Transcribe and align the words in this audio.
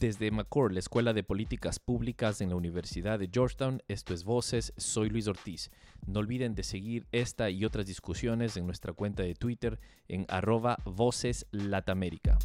Desde 0.00 0.30
McCord, 0.30 0.72
la 0.72 0.78
Escuela 0.78 1.12
de 1.12 1.24
Políticas 1.24 1.80
Públicas 1.80 2.40
en 2.40 2.50
la 2.50 2.54
Universidad 2.54 3.18
de 3.18 3.28
Georgetown, 3.32 3.82
esto 3.88 4.14
es 4.14 4.22
Voces, 4.22 4.72
soy 4.76 5.10
Luis 5.10 5.26
Ortiz. 5.26 5.72
No 6.06 6.20
olviden 6.20 6.54
de 6.54 6.62
seguir 6.62 7.08
esta 7.10 7.50
y 7.50 7.64
otras 7.64 7.86
discusiones 7.86 8.56
en 8.56 8.64
nuestra 8.66 8.92
cuenta 8.92 9.24
de 9.24 9.34
Twitter 9.34 9.80
en 10.06 10.24
arroba 10.28 10.78
Voces 10.84 11.46
Latamérica 11.50 12.38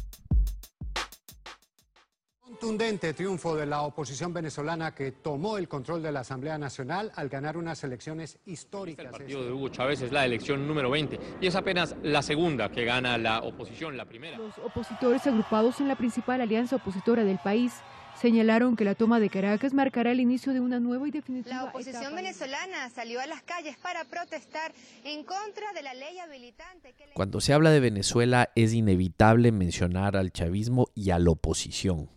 contundente 2.64 3.12
triunfo 3.12 3.54
de 3.54 3.66
la 3.66 3.82
oposición 3.82 4.32
venezolana 4.32 4.94
que 4.94 5.12
tomó 5.12 5.58
el 5.58 5.68
control 5.68 6.02
de 6.02 6.10
la 6.10 6.20
Asamblea 6.20 6.56
Nacional 6.56 7.12
al 7.14 7.28
ganar 7.28 7.58
unas 7.58 7.84
elecciones 7.84 8.38
históricas. 8.46 9.04
El 9.04 9.10
partido 9.10 9.44
de 9.44 9.52
Hugo 9.52 9.68
Chávez 9.68 10.00
es 10.00 10.10
la 10.10 10.24
elección 10.24 10.66
número 10.66 10.88
20 10.88 11.20
y 11.42 11.46
es 11.46 11.56
apenas 11.56 11.94
la 12.02 12.22
segunda 12.22 12.70
que 12.70 12.86
gana 12.86 13.18
la 13.18 13.40
oposición, 13.40 13.98
la 13.98 14.06
primera. 14.06 14.38
Los 14.38 14.56
opositores 14.56 15.26
agrupados 15.26 15.78
en 15.80 15.88
la 15.88 15.96
principal 15.96 16.40
alianza 16.40 16.76
opositora 16.76 17.22
del 17.22 17.36
país 17.36 17.74
señalaron 18.18 18.76
que 18.76 18.84
la 18.86 18.94
toma 18.94 19.20
de 19.20 19.28
Caracas 19.28 19.74
marcará 19.74 20.12
el 20.12 20.20
inicio 20.20 20.54
de 20.54 20.60
una 20.60 20.80
nueva 20.80 21.06
y 21.06 21.10
definitiva 21.10 21.54
La 21.54 21.64
oposición 21.64 22.14
venezolana 22.14 22.88
salió 22.88 23.20
a 23.20 23.26
las 23.26 23.42
calles 23.42 23.76
para 23.76 24.06
protestar 24.06 24.72
en 25.04 25.22
contra 25.24 25.70
de 25.74 25.82
la 25.82 25.92
ley 25.92 26.18
habilitante. 26.18 26.94
Cuando 27.12 27.42
se 27.42 27.52
habla 27.52 27.70
de 27.72 27.80
Venezuela 27.80 28.48
es 28.54 28.72
inevitable 28.72 29.52
mencionar 29.52 30.16
al 30.16 30.32
chavismo 30.32 30.88
y 30.94 31.10
a 31.10 31.18
la 31.18 31.30
oposición. 31.30 32.08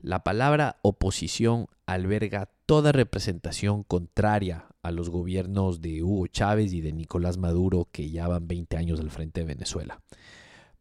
La 0.00 0.22
palabra 0.22 0.78
oposición 0.82 1.66
alberga 1.84 2.48
toda 2.66 2.92
representación 2.92 3.82
contraria 3.82 4.66
a 4.82 4.92
los 4.92 5.10
gobiernos 5.10 5.80
de 5.80 6.04
Hugo 6.04 6.28
Chávez 6.28 6.72
y 6.72 6.80
de 6.80 6.92
Nicolás 6.92 7.36
Maduro 7.36 7.88
que 7.90 8.08
ya 8.08 8.28
van 8.28 8.46
20 8.46 8.76
años 8.76 9.00
al 9.00 9.10
frente 9.10 9.40
de 9.40 9.46
Venezuela. 9.46 10.00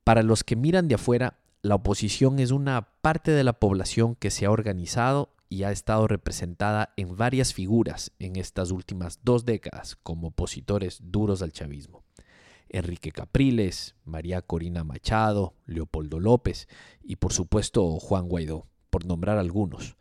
Para 0.04 0.22
los 0.22 0.44
que 0.44 0.56
miran 0.56 0.88
de 0.88 0.96
afuera, 0.96 1.40
la 1.64 1.74
oposición 1.76 2.38
es 2.38 2.52
una 2.52 2.90
parte 3.02 3.32
de 3.32 3.44
la 3.44 3.54
población 3.54 4.14
que 4.14 4.30
se 4.30 4.46
ha 4.46 4.52
organizado 4.52 5.34
y 5.50 5.64
ha 5.64 5.72
estado 5.72 6.08
representada 6.08 6.94
en 6.96 7.18
varias 7.18 7.56
figuras 7.56 8.12
en 8.20 8.36
estas 8.36 8.70
últimas 8.70 9.20
dos 9.24 9.46
décadas 9.46 9.96
como 10.04 10.28
opositores 10.28 11.00
duros 11.02 11.42
al 11.42 11.54
chavismo. 11.54 12.04
Enrique 12.70 13.12
Capriles, 13.12 13.96
María 14.06 14.44
Corina 14.44 14.84
Machado, 14.84 15.56
Leopoldo 15.66 16.20
López 16.20 16.68
y 17.02 17.16
por 17.16 17.34
supuesto 17.34 17.98
Juan 18.00 18.28
Guaidó 18.28 18.68
por 18.98 19.06
nombrar 19.06 19.38
algunos. 19.38 19.95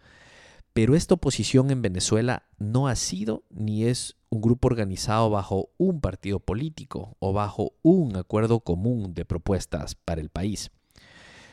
Pero 0.72 0.96
esta 0.96 1.12
oposición 1.12 1.70
en 1.70 1.82
Venezuela 1.82 2.44
no 2.56 2.88
ha 2.88 2.96
sido 2.96 3.44
ni 3.50 3.84
es 3.84 4.16
un 4.30 4.40
grupo 4.40 4.68
organizado 4.68 5.28
bajo 5.28 5.68
un 5.76 6.00
partido 6.00 6.40
político 6.40 7.14
o 7.18 7.34
bajo 7.34 7.74
un 7.82 8.16
acuerdo 8.16 8.60
común 8.60 9.12
de 9.12 9.26
propuestas 9.26 9.96
para 9.96 10.22
el 10.22 10.30
país. 10.30 10.70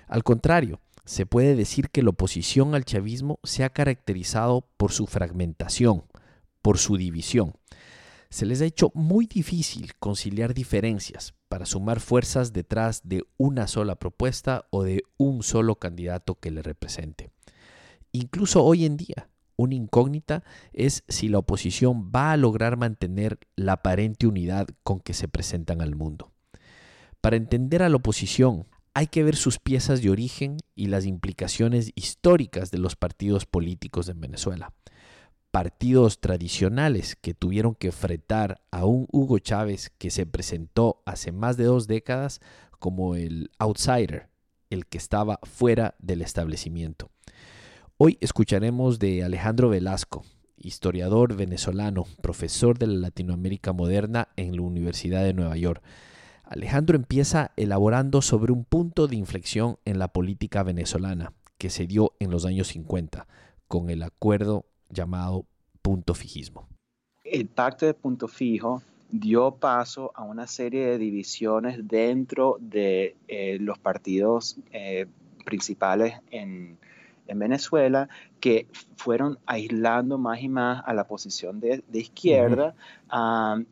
Al 0.08 0.24
contrario, 0.24 0.80
se 1.04 1.26
puede 1.26 1.58
decir 1.58 1.90
que 1.90 2.02
la 2.02 2.12
oposición 2.12 2.76
al 2.76 2.86
chavismo 2.86 3.42
se 3.44 3.66
ha 3.66 3.70
caracterizado 3.70 4.66
por 4.78 4.94
su 4.94 5.06
fragmentación, 5.06 6.06
por 6.62 6.78
su 6.78 6.96
división. 6.96 7.56
Se 8.30 8.46
les 8.46 8.62
ha 8.62 8.66
hecho 8.66 8.90
muy 8.94 9.26
difícil 9.26 9.96
conciliar 10.00 10.54
diferencias 10.54 11.34
para 11.50 11.66
sumar 11.66 12.00
fuerzas 12.00 12.54
detrás 12.54 13.02
de 13.04 13.26
una 13.36 13.68
sola 13.68 13.96
propuesta 13.96 14.66
o 14.70 14.84
de 14.84 15.04
un 15.18 15.44
solo 15.44 15.76
candidato 15.76 16.36
que 16.36 16.52
le 16.52 16.62
represente. 16.62 17.33
Incluso 18.14 18.64
hoy 18.64 18.86
en 18.86 18.96
día, 18.96 19.30
una 19.58 19.76
incógnita 19.76 20.44
es 20.72 21.04
si 21.10 21.28
la 21.28 21.40
oposición 21.40 22.10
va 22.16 22.32
a 22.32 22.38
lograr 22.38 22.78
mantener 22.78 23.40
la 23.58 23.74
aparente 23.74 24.26
unidad 24.26 24.68
con 24.84 25.02
que 25.02 25.14
se 25.14 25.28
presentan 25.28 25.82
al 25.82 25.96
mundo. 25.96 26.32
Para 27.20 27.36
entender 27.36 27.84
a 27.84 27.90
la 27.90 27.98
oposición, 27.98 28.68
hay 28.94 29.08
que 29.08 29.24
ver 29.24 29.36
sus 29.36 29.60
piezas 29.60 30.02
de 30.02 30.10
origen 30.10 30.58
y 30.76 30.88
las 30.88 31.06
implicaciones 31.06 31.92
históricas 31.96 32.72
de 32.72 32.78
los 32.78 32.96
partidos 32.96 33.46
políticos 33.46 34.08
en 34.08 34.22
Venezuela 34.22 34.72
partidos 35.54 36.20
tradicionales 36.20 37.16
que 37.16 37.36
tuvieron 37.36 37.76
que 37.76 37.92
fretar 37.92 38.64
a 38.72 38.86
un 38.86 39.08
Hugo 39.12 39.38
Chávez 39.38 39.92
que 40.00 40.10
se 40.10 40.26
presentó 40.26 41.04
hace 41.06 41.32
más 41.32 41.58
de 41.58 41.66
dos 41.66 41.86
décadas 41.86 42.42
como 42.80 43.14
el 43.14 43.52
outsider, 43.60 44.30
el 44.72 44.88
que 44.88 44.98
estaba 44.98 45.40
fuera 45.44 45.94
del 46.00 46.24
establecimiento. 46.24 47.12
Hoy 48.06 48.18
escucharemos 48.20 49.00
de 49.00 49.24
Alejandro 49.24 49.70
Velasco, 49.70 50.26
historiador 50.58 51.38
venezolano, 51.38 52.04
profesor 52.22 52.78
de 52.78 52.88
la 52.88 52.96
Latinoamérica 52.96 53.72
moderna 53.72 54.28
en 54.36 54.58
la 54.58 54.62
Universidad 54.62 55.24
de 55.24 55.34
Nueva 55.34 55.56
York. 55.56 55.82
Alejandro 56.44 56.98
empieza 56.98 57.52
elaborando 57.56 58.22
sobre 58.22 58.52
un 58.52 58.66
punto 58.66 59.08
de 59.08 59.16
inflexión 59.16 59.78
en 59.86 60.00
la 60.00 60.10
política 60.10 60.64
venezolana 60.64 61.32
que 61.58 61.70
se 61.70 61.88
dio 61.88 62.12
en 62.20 62.30
los 62.30 62.44
años 62.44 62.68
50 62.68 63.26
con 63.70 63.90
el 63.90 64.04
acuerdo 64.04 64.66
llamado 64.90 65.46
punto 65.82 66.14
fijismo. 66.14 66.68
El 67.24 67.48
pacto 67.48 67.86
de 67.86 67.94
punto 67.94 68.28
fijo 68.28 68.84
dio 69.12 69.56
paso 69.56 70.12
a 70.14 70.24
una 70.24 70.48
serie 70.48 70.88
de 70.88 70.98
divisiones 70.98 71.88
dentro 71.88 72.58
de 72.60 73.16
eh, 73.30 73.60
los 73.62 73.80
partidos 73.80 74.58
eh, 74.74 75.06
principales 75.46 76.16
en, 76.32 76.78
en 77.28 77.40
Venezuela 77.40 78.10
que 78.40 78.68
fueron 78.98 79.40
aislando 79.46 80.18
más 80.18 80.42
y 80.42 80.50
más 80.50 80.84
a 80.86 80.94
la 80.94 81.06
posición 81.06 81.60
de, 81.60 81.84
izquierda 81.94 82.76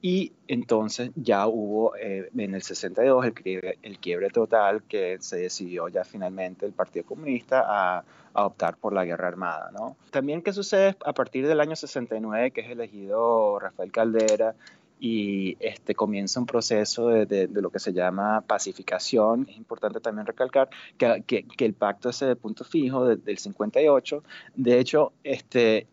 y 0.02 0.34
entonces 0.48 1.12
ya 1.16 1.48
hubo 1.48 1.96
eh, 1.96 2.30
en 2.38 2.56
el 2.56 2.62
62 2.62 3.26
el, 3.26 3.78
el, 3.82 3.98
quiebre 4.00 4.30
total 4.30 4.84
que 4.84 5.18
se 5.20 5.38
decidió 5.38 5.88
ya 5.88 6.04
finalmente 6.04 6.66
el 6.66 6.74
Partido 6.74 7.06
Comunista 7.06 7.64
a, 7.68 8.04
a, 8.34 8.46
optar 8.46 8.78
por 8.78 8.94
la 8.94 9.04
guerra 9.04 9.28
armada. 9.28 9.72
¿no? 9.72 9.96
También 10.12 10.42
qué 10.42 10.54
sucede 10.54 10.96
a 11.06 11.14
partir 11.14 11.48
del 11.48 11.60
año 11.60 11.76
69 11.76 12.52
que 12.52 12.62
es 12.62 12.70
elegido 12.70 13.60
Rafael 13.60 13.92
Caldera 13.92 14.56
y 15.04 15.58
este, 15.60 15.96
comienza 15.96 16.40
un 16.40 16.46
proceso 16.46 17.08
de, 17.08 17.26
de, 17.26 17.62
lo 17.62 17.72
que 17.72 17.80
se 17.80 17.92
llama 17.92 18.42
pacificación. 18.42 19.48
Es 19.50 19.58
importante 19.58 20.00
también 20.00 20.28
recalcar 20.28 20.70
que, 20.96 21.24
que, 21.26 21.48
que 21.48 21.66
el 21.66 21.74
pacto 21.74 22.10
ese 22.10 22.28
de 22.28 22.36
punto 22.36 22.64
fijo 22.64 23.08
del 23.08 23.38
58, 23.40 24.24
de 24.54 24.80
hecho, 24.80 25.12
este, 25.24 25.88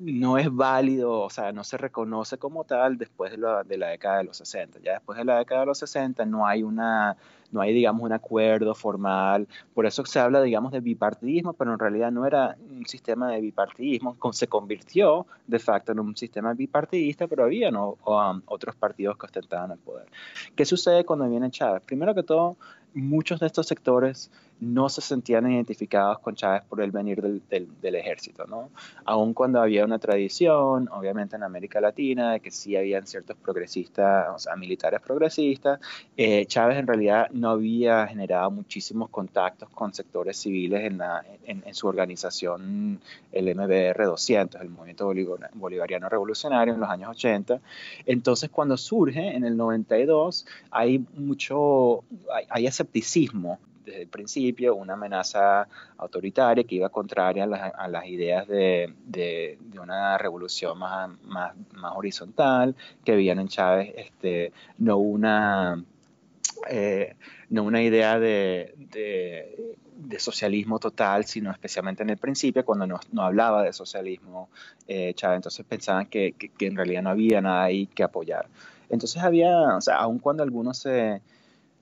no 0.00 0.36
es 0.36 0.52
válido, 0.52 1.20
o 1.20 1.30
sea, 1.30 1.52
no 1.52 1.62
se 1.62 1.76
reconoce 1.76 2.38
como 2.38 2.64
tal 2.64 2.98
después 2.98 3.30
de 3.30 3.38
la, 3.38 3.62
de 3.62 3.78
la, 3.78 3.90
década 3.90 4.18
de 4.18 4.24
los 4.24 4.38
60. 4.38 4.80
Ya 4.80 4.94
después 4.94 5.16
de 5.16 5.24
la 5.24 5.38
década 5.38 5.60
de 5.60 5.66
los 5.66 5.78
60 5.78 6.26
no 6.26 6.44
hay 6.44 6.64
una, 6.64 7.16
no 7.50 7.60
hay, 7.60 7.72
digamos, 7.72 8.02
un 8.02 8.12
acuerdo 8.12 8.74
formal. 8.74 9.46
Por 9.74 9.86
eso 9.86 10.04
se 10.04 10.18
habla, 10.18 10.42
digamos, 10.42 10.72
de 10.72 10.80
bipartidismo, 10.80 11.52
pero 11.52 11.72
en 11.72 11.78
realidad 11.78 12.10
no 12.10 12.26
era 12.26 12.56
un 12.70 12.86
sistema 12.86 13.30
de 13.30 13.40
bipartidismo. 13.40 14.16
Se 14.32 14.46
convirtió 14.46 15.26
de 15.46 15.58
facto 15.58 15.92
en 15.92 16.00
un 16.00 16.16
sistema 16.16 16.54
bipartidista, 16.54 17.26
pero 17.26 17.44
había. 17.44 17.68
Um, 17.68 18.42
otros 18.46 18.74
partidos 18.76 19.16
que 19.16 19.26
ostentaban 19.26 19.72
el 19.72 19.78
poder. 19.78 20.06
¿Qué 20.54 20.64
sucede 20.64 21.04
cuando 21.04 21.28
viene 21.28 21.50
Chávez? 21.50 21.82
Primero 21.84 22.14
que 22.14 22.22
todo, 22.22 22.56
muchos 22.94 23.40
de 23.40 23.46
estos 23.46 23.66
sectores 23.66 24.30
no 24.60 24.88
se 24.88 25.00
sentían 25.00 25.50
identificados 25.50 26.18
con 26.18 26.34
Chávez 26.34 26.62
por 26.68 26.80
el 26.80 26.90
venir 26.90 27.22
del, 27.22 27.68
del, 27.80 27.94
ejército, 27.94 28.44
¿no? 28.46 28.70
Aun 29.04 29.32
cuando 29.32 29.60
había 29.60 29.84
una 29.84 30.00
tradición, 30.00 30.88
obviamente 30.90 31.36
en 31.36 31.44
América 31.44 31.80
Latina, 31.80 32.32
de 32.32 32.40
que 32.40 32.50
sí 32.50 32.76
habían 32.76 33.06
ciertos 33.06 33.36
progresistas, 33.36 34.28
o 34.34 34.38
sea, 34.38 34.56
militares 34.56 35.00
progresistas, 35.00 35.78
eh, 36.16 36.44
Chávez 36.46 36.78
en 36.78 36.88
realidad 36.88 37.30
no 37.38 37.50
había 37.50 38.06
generado 38.06 38.50
muchísimos 38.50 39.08
contactos 39.10 39.68
con 39.70 39.94
sectores 39.94 40.36
civiles 40.36 40.92
en, 41.44 41.74
su 41.74 41.86
organización, 41.86 43.00
el 43.32 43.54
MBR 43.54 44.04
200, 44.04 44.60
el 44.60 44.68
Movimiento 44.68 45.12
Bolivariano 45.54 46.08
Revolucionario 46.08 46.74
en 46.74 46.80
los 46.80 46.88
años 46.90 47.10
80. 47.10 47.60
Entonces, 48.06 48.50
cuando 48.50 48.76
surge 48.76 49.34
en 49.34 49.44
el 49.44 49.56
92, 49.56 50.46
hay 50.70 51.04
mucho, 51.16 52.04
hay, 52.32 52.46
hay 52.50 52.66
escepticismo 52.66 53.58
desde 53.88 54.02
el 54.02 54.08
principio, 54.08 54.74
una 54.74 54.94
amenaza 54.94 55.66
autoritaria 55.96 56.64
que 56.64 56.74
iba 56.76 56.88
contraria 56.88 57.44
a 57.44 57.88
las, 57.88 58.06
ideas 58.06 58.46
de, 58.46 59.58
una 59.80 60.18
revolución 60.18 60.78
más, 60.78 61.10
horizontal, 61.94 62.74
que 63.04 63.16
veían 63.16 63.38
en 63.40 63.48
Chávez 63.48 63.92
este, 63.96 64.52
no 64.78 64.98
una... 64.98 65.82
Eh, 66.68 67.14
no 67.50 67.62
una 67.62 67.82
idea 67.82 68.18
de, 68.18 68.74
de, 68.76 70.18
socialismo 70.18 70.78
total, 70.78 71.24
sino 71.24 71.50
especialmente 71.50 72.02
en 72.02 72.10
el 72.10 72.16
principio, 72.16 72.64
cuando 72.64 72.86
no, 72.86 73.00
no 73.12 73.22
hablaba 73.22 73.62
de 73.62 73.72
socialismo 73.72 74.48
eh, 74.86 75.14
Chávez, 75.14 75.36
entonces 75.36 75.64
pensaban 75.64 76.06
que, 76.06 76.32
que, 76.32 76.66
en 76.66 76.76
realidad 76.76 77.02
no 77.02 77.10
había 77.10 77.40
nada 77.40 77.64
ahí 77.64 77.86
que 77.86 78.02
apoyar. 78.02 78.46
Entonces 78.90 79.22
había, 79.22 79.76
o 79.76 79.80
sea, 79.80 79.96
aun 79.96 80.18
cuando 80.18 80.42
algunos 80.42 80.78
se, 80.78 81.20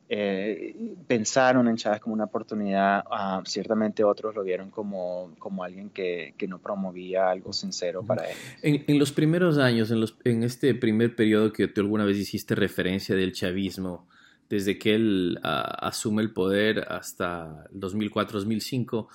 eh, 0.08 0.94
pensaron 1.08 1.67
en 1.67 1.76
Chávez 1.76 2.00
como 2.00 2.14
una 2.14 2.25
oportunidad, 2.25 3.05
uh, 3.06 3.44
ciertamente 3.44 4.05
otros 4.05 4.37
lo 4.37 4.44
vieron 4.44 4.70
como, 4.70 5.34
como 5.38 5.64
alguien 5.64 5.90
que, 5.90 6.34
que, 6.38 6.46
no 6.46 6.61
promovía 6.61 7.29
algo 7.29 7.52
sincero 7.52 8.05
para 8.05 8.29
él. 8.31 8.37
En, 8.62 8.84
en 8.87 8.99
los 9.00 9.11
primeros 9.11 9.58
años, 9.58 9.90
en, 9.90 10.00
los, 10.00 10.17
en, 10.22 10.44
este 10.44 10.75
primer 10.76 11.17
periodo 11.17 11.52
que 11.52 11.67
tú 11.67 11.81
alguna 11.81 12.05
vez 12.05 12.19
hiciste 12.19 12.55
referencia 12.55 13.17
del 13.17 13.32
chavismo, 13.32 14.06
desde 14.48 14.78
que 14.78 14.94
él 14.94 15.40
uh, 15.43 15.87
asume 15.87 16.22
el 16.22 16.32
poder 16.32 16.87
hasta 16.88 17.64
2004-2005, 17.72 19.08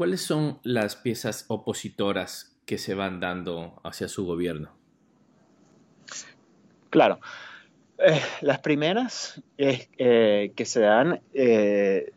¿Cuáles 0.00 0.22
son 0.22 0.58
las 0.62 0.96
piezas 0.96 1.44
opositoras 1.48 2.56
que 2.64 2.78
se 2.78 2.94
van 2.94 3.20
dando 3.20 3.78
hacia 3.84 4.08
su 4.08 4.24
gobierno? 4.24 4.70
Claro. 6.88 7.20
Eh, 7.98 8.18
las 8.40 8.60
primeras 8.60 9.42
eh, 9.58 10.52
que 10.56 10.64
se 10.64 10.80
dan 10.80 11.20
eh, 11.34 12.14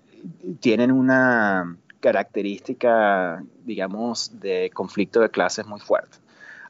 tienen 0.61 0.93
una 0.93 1.77
característica, 1.99 3.43
digamos, 3.65 4.39
de 4.39 4.71
conflicto 4.73 5.19
de 5.19 5.29
clases 5.29 5.65
muy 5.65 5.81
fuerte 5.81 6.22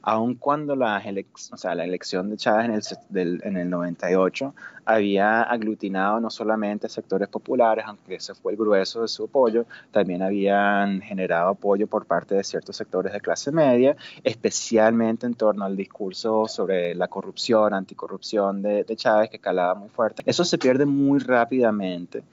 aun 0.03 0.35
cuando 0.35 0.75
la, 0.75 0.99
elección 0.99 2.29
de 2.29 2.37
Chávez 2.37 2.65
en 2.65 2.73
el, 2.73 2.81
del, 3.09 3.41
en 3.45 3.57
el 3.57 3.69
98 3.69 4.53
había 4.83 5.43
aglutinado 5.43 6.19
no 6.19 6.29
solamente 6.29 6.89
sectores 6.89 7.29
populares, 7.29 7.85
aunque 7.87 8.15
ese 8.15 8.35
fue 8.35 8.51
el 8.51 8.57
grueso 8.57 9.01
de 9.01 9.07
su 9.07 9.23
apoyo, 9.23 9.65
también 9.91 10.21
habían 10.21 11.01
generado 11.01 11.51
apoyo 11.51 11.87
por 11.87 12.05
parte 12.05 12.35
de 12.35 12.43
ciertos 12.43 12.75
sectores 12.75 13.13
de 13.13 13.21
clase 13.21 13.53
media, 13.53 13.95
especialmente 14.25 15.25
en 15.25 15.35
torno 15.35 15.63
al 15.63 15.77
discurso 15.77 16.49
sobre 16.49 16.93
la 16.95 17.07
corrupción, 17.07 17.73
anticorrupción 17.73 18.61
de, 18.61 18.83
de 18.83 18.95
Chávez, 18.97 19.29
que 19.29 19.39
calaba 19.39 19.73
muy 19.73 19.87
fuerte. 19.87 20.21
Eso 20.25 20.43
se 20.43 20.57
pierde 20.57 20.85
muy 20.85 21.19
rápidamente 21.19 22.23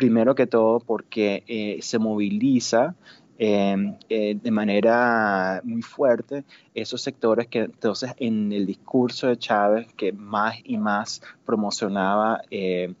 primero 0.00 0.34
que 0.34 0.46
todo 0.46 0.80
porque 0.80 1.44
eh, 1.46 1.78
se 1.82 1.98
moviliza 1.98 2.94
Em, 3.42 3.96
eh, 4.10 4.36
de 4.38 4.50
manera 4.50 5.62
muy 5.64 5.80
fuerte 5.80 6.44
esos 6.74 7.00
sectores 7.00 7.46
que 7.46 7.60
entonces 7.60 8.12
en 8.18 8.52
el 8.52 8.66
discurso 8.66 9.28
de 9.28 9.38
Chávez 9.38 9.90
que 9.94 10.12
más 10.12 10.56
y 10.62 10.76
más 10.76 11.22
promocionaba 11.46 12.42
eh, 12.50 12.92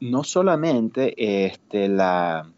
no 0.00 0.24
solamente 0.24 1.44
este, 1.44 1.88
la, 1.88 2.50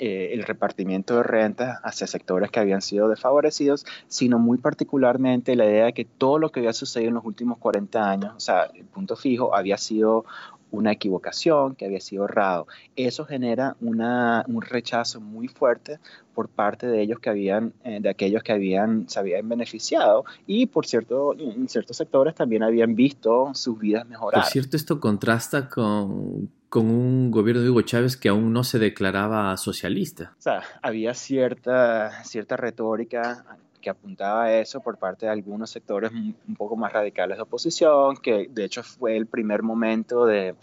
eh, 0.00 0.30
el 0.32 0.42
repartimiento 0.42 1.14
de 1.18 1.22
rentas 1.22 1.78
hacia 1.84 2.08
sectores 2.08 2.50
que 2.50 2.58
habían 2.58 2.82
sido 2.82 3.08
desfavorecidos, 3.08 3.86
sino 4.08 4.40
muy 4.40 4.58
particularmente 4.58 5.54
la 5.54 5.66
idea 5.66 5.84
de 5.84 5.92
que 5.92 6.04
todo 6.04 6.40
lo 6.40 6.50
que 6.50 6.58
había 6.58 6.72
sucedido 6.72 7.10
en 7.10 7.14
los 7.14 7.24
últimos 7.26 7.58
40 7.58 8.10
años, 8.10 8.32
o 8.34 8.40
sea, 8.40 8.64
el 8.74 8.86
punto 8.86 9.14
fijo, 9.14 9.54
había 9.54 9.78
sido 9.78 10.24
una 10.70 10.92
equivocación, 10.92 11.74
que 11.74 11.86
había 11.86 12.00
sido 12.00 12.24
errado. 12.24 12.66
Eso 12.96 13.24
genera 13.24 13.76
una, 13.80 14.44
un 14.48 14.62
rechazo 14.62 15.20
muy 15.20 15.48
fuerte 15.48 15.98
por 16.34 16.48
parte 16.48 16.86
de 16.86 17.02
ellos 17.02 17.18
que 17.18 17.30
habían, 17.30 17.72
eh, 17.84 17.98
de 18.00 18.08
aquellos 18.08 18.42
que 18.42 18.52
habían, 18.52 19.08
se 19.08 19.18
habían 19.18 19.48
beneficiado 19.48 20.24
y 20.46 20.66
por 20.66 20.86
cierto, 20.86 21.34
en 21.38 21.68
ciertos 21.68 21.96
sectores 21.96 22.34
también 22.34 22.62
habían 22.62 22.94
visto 22.94 23.50
sus 23.54 23.78
vidas 23.78 24.06
mejorar. 24.08 24.42
Por 24.42 24.50
cierto, 24.50 24.76
esto 24.76 25.00
contrasta 25.00 25.68
con, 25.68 26.50
con 26.68 26.86
un 26.86 27.30
gobierno 27.30 27.62
de 27.62 27.70
Hugo 27.70 27.82
Chávez 27.82 28.16
que 28.16 28.28
aún 28.28 28.52
no 28.52 28.64
se 28.64 28.78
declaraba 28.78 29.56
socialista. 29.56 30.34
O 30.38 30.42
sea, 30.42 30.62
había 30.82 31.14
cierta, 31.14 32.24
cierta 32.24 32.56
retórica 32.56 33.44
que 33.80 33.90
apuntaba 33.90 34.44
a 34.44 34.58
eso 34.58 34.80
por 34.80 34.98
parte 34.98 35.26
de 35.26 35.32
algunos 35.32 35.70
sectores 35.70 36.12
un 36.12 36.54
poco 36.56 36.76
más 36.76 36.92
radicales 36.92 37.38
de 37.38 37.42
oposición, 37.42 38.16
que 38.16 38.48
de 38.50 38.64
hecho 38.64 38.82
fue 38.82 39.16
el 39.16 39.26
primer 39.26 39.62
momento 39.62 40.26
de, 40.26 40.54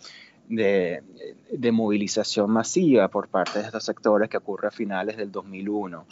de, 0.49 1.71
movilización 1.71 2.49
masiva 2.49 3.07
por 3.09 3.27
parte 3.27 3.59
de 3.59 3.65
estos 3.65 3.83
sectores 3.83 4.29
que 4.29 4.37
ocurre 4.37 4.69
a 4.69 4.71
finales 4.71 5.17
del 5.17 5.31
2001. 5.31 6.05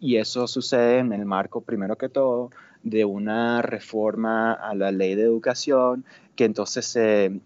y 0.00 0.16
eso 0.16 0.46
sucede 0.46 0.98
en 0.98 1.12
el 1.12 1.24
marco, 1.24 1.60
primero 1.60 1.96
que 1.96 2.08
todo, 2.08 2.50
de 2.82 3.04
una 3.04 3.62
reforma 3.62 4.52
a 4.52 4.74
la 4.74 4.92
ley 4.92 5.14
de 5.14 5.22
educación 5.22 6.04
que 6.36 6.44
entonces 6.44 6.94
eh, 6.96 7.40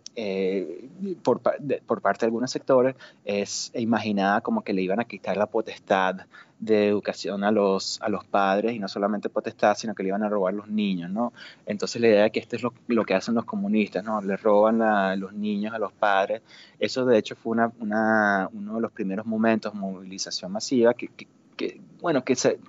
por, 1.22 1.40
por, 1.40 2.02
parte 2.02 2.20
de 2.20 2.26
algunos 2.26 2.50
sectores 2.50 2.94
es 3.24 3.72
imaginada 3.74 4.42
como 4.42 4.62
que 4.62 4.74
le 4.74 4.82
iban 4.82 5.00
a 5.00 5.04
quitar 5.04 5.38
la 5.38 5.46
potestad 5.46 6.26
de 6.62 6.86
educación 6.86 7.42
a 7.42 7.50
los, 7.50 8.00
a 8.02 8.08
los 8.08 8.24
padres 8.24 8.74
y 8.74 8.78
no 8.78 8.86
solamente 8.86 9.28
potestad, 9.28 9.76
sino 9.76 9.94
que 9.94 10.04
le 10.04 10.10
iban 10.10 10.22
a 10.22 10.28
robar 10.28 10.54
los 10.54 10.68
niños, 10.68 11.10
¿no? 11.10 11.32
Entonces 11.66 12.00
la 12.00 12.08
idea 12.08 12.26
es 12.26 12.32
que 12.32 12.38
esto 12.38 12.54
es 12.54 12.62
lo, 12.62 12.72
lo 12.86 13.04
que 13.04 13.14
hacen 13.14 13.34
los 13.34 13.46
comunistas, 13.46 14.04
¿no? 14.04 14.20
Le 14.20 14.36
roban 14.36 14.80
a 14.80 15.16
los 15.16 15.32
niños 15.32 15.74
a 15.74 15.78
los 15.78 15.92
padres. 15.92 16.42
Eso 16.78 17.04
de 17.04 17.18
hecho 17.18 17.34
fue 17.34 17.52
una, 17.52 17.72
una, 17.80 18.48
uno 18.52 18.76
de 18.76 18.80
los 18.80 18.92
primeros 18.92 19.26
momentos 19.26 19.72
de 19.72 19.78
movilización 19.80 20.52
masiva 20.52 20.94
que, 20.94 21.08
que, 21.56 21.80
bueno, 22.00 22.22
que 22.22 22.36
se, 22.36 22.60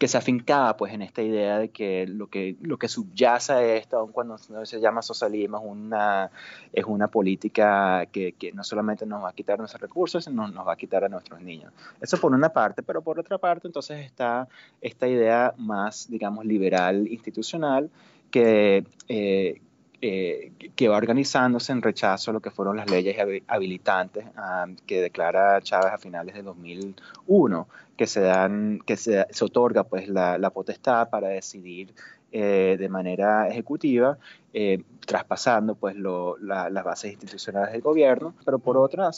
que 0.00 0.08
se 0.08 0.16
afincaba 0.16 0.78
pues 0.78 0.94
en 0.94 1.02
esta 1.02 1.20
idea 1.20 1.58
de 1.58 1.68
que 1.68 2.06
lo 2.06 2.28
que, 2.28 2.56
lo 2.62 2.78
que 2.78 2.88
subyace 2.88 3.52
a 3.52 3.74
esto, 3.74 3.98
aun 3.98 4.12
cuando 4.12 4.38
se 4.38 4.80
llama 4.80 5.02
socialismo, 5.02 5.58
es 5.58 5.64
una, 5.66 6.30
es 6.72 6.86
una 6.86 7.08
política 7.08 8.06
que, 8.10 8.32
que, 8.32 8.50
no 8.52 8.64
solamente 8.64 9.04
nos 9.04 9.22
va 9.22 9.28
a 9.28 9.34
quitar 9.34 9.58
nuestros 9.58 9.82
recursos, 9.82 10.24
sino 10.24 10.48
nos 10.48 10.66
va 10.66 10.72
a 10.72 10.76
quitar 10.76 11.04
a 11.04 11.10
nuestros 11.10 11.42
niños. 11.42 11.74
Eso 12.00 12.16
por 12.16 12.32
una 12.32 12.48
parte, 12.48 12.82
pero 12.82 13.02
por 13.02 13.20
otra 13.20 13.36
parte 13.36 13.68
entonces 13.68 14.06
está 14.06 14.48
esta 14.80 15.06
idea 15.06 15.52
más, 15.58 16.08
digamos, 16.08 16.46
liberal 16.46 17.06
institucional 17.06 17.90
que, 18.30 18.86
eh, 19.06 19.60
eh, 20.02 20.52
que 20.76 20.88
va 20.88 20.96
organizándose 20.96 21.72
en 21.72 21.82
rechazo 21.82 22.30
a 22.30 22.34
lo 22.34 22.40
que 22.40 22.50
fueron 22.50 22.74
las 22.74 22.90
leyes 22.90 23.18
habilitantes 23.46 24.24
ah, 24.34 24.66
que 24.86 25.02
declara 25.02 25.60
Chávez 25.60 25.92
a 25.92 25.98
finales 25.98 26.34
de 26.34 26.42
2001, 26.42 27.68
que 27.98 28.06
se 28.06 28.22
dan, 28.22 28.78
que 28.86 28.96
se, 28.96 29.26
otorga 29.42 29.84
pues 29.84 30.08
la, 30.08 30.50
potestad 30.54 31.10
para 31.10 31.28
decidir 31.28 31.92
eh, 32.32 32.76
de 32.78 32.88
manera 32.88 33.46
ejecutiva, 33.48 34.16
eh, 34.54 34.82
traspasando 35.04 35.74
pues 35.74 35.96
las 35.96 36.84
bases 36.84 37.12
institucionales 37.12 37.72
del 37.72 37.82
gobierno, 37.82 38.32
pero 38.42 38.58
por 38.58 38.78
otra, 38.78 39.10
o 39.10 39.12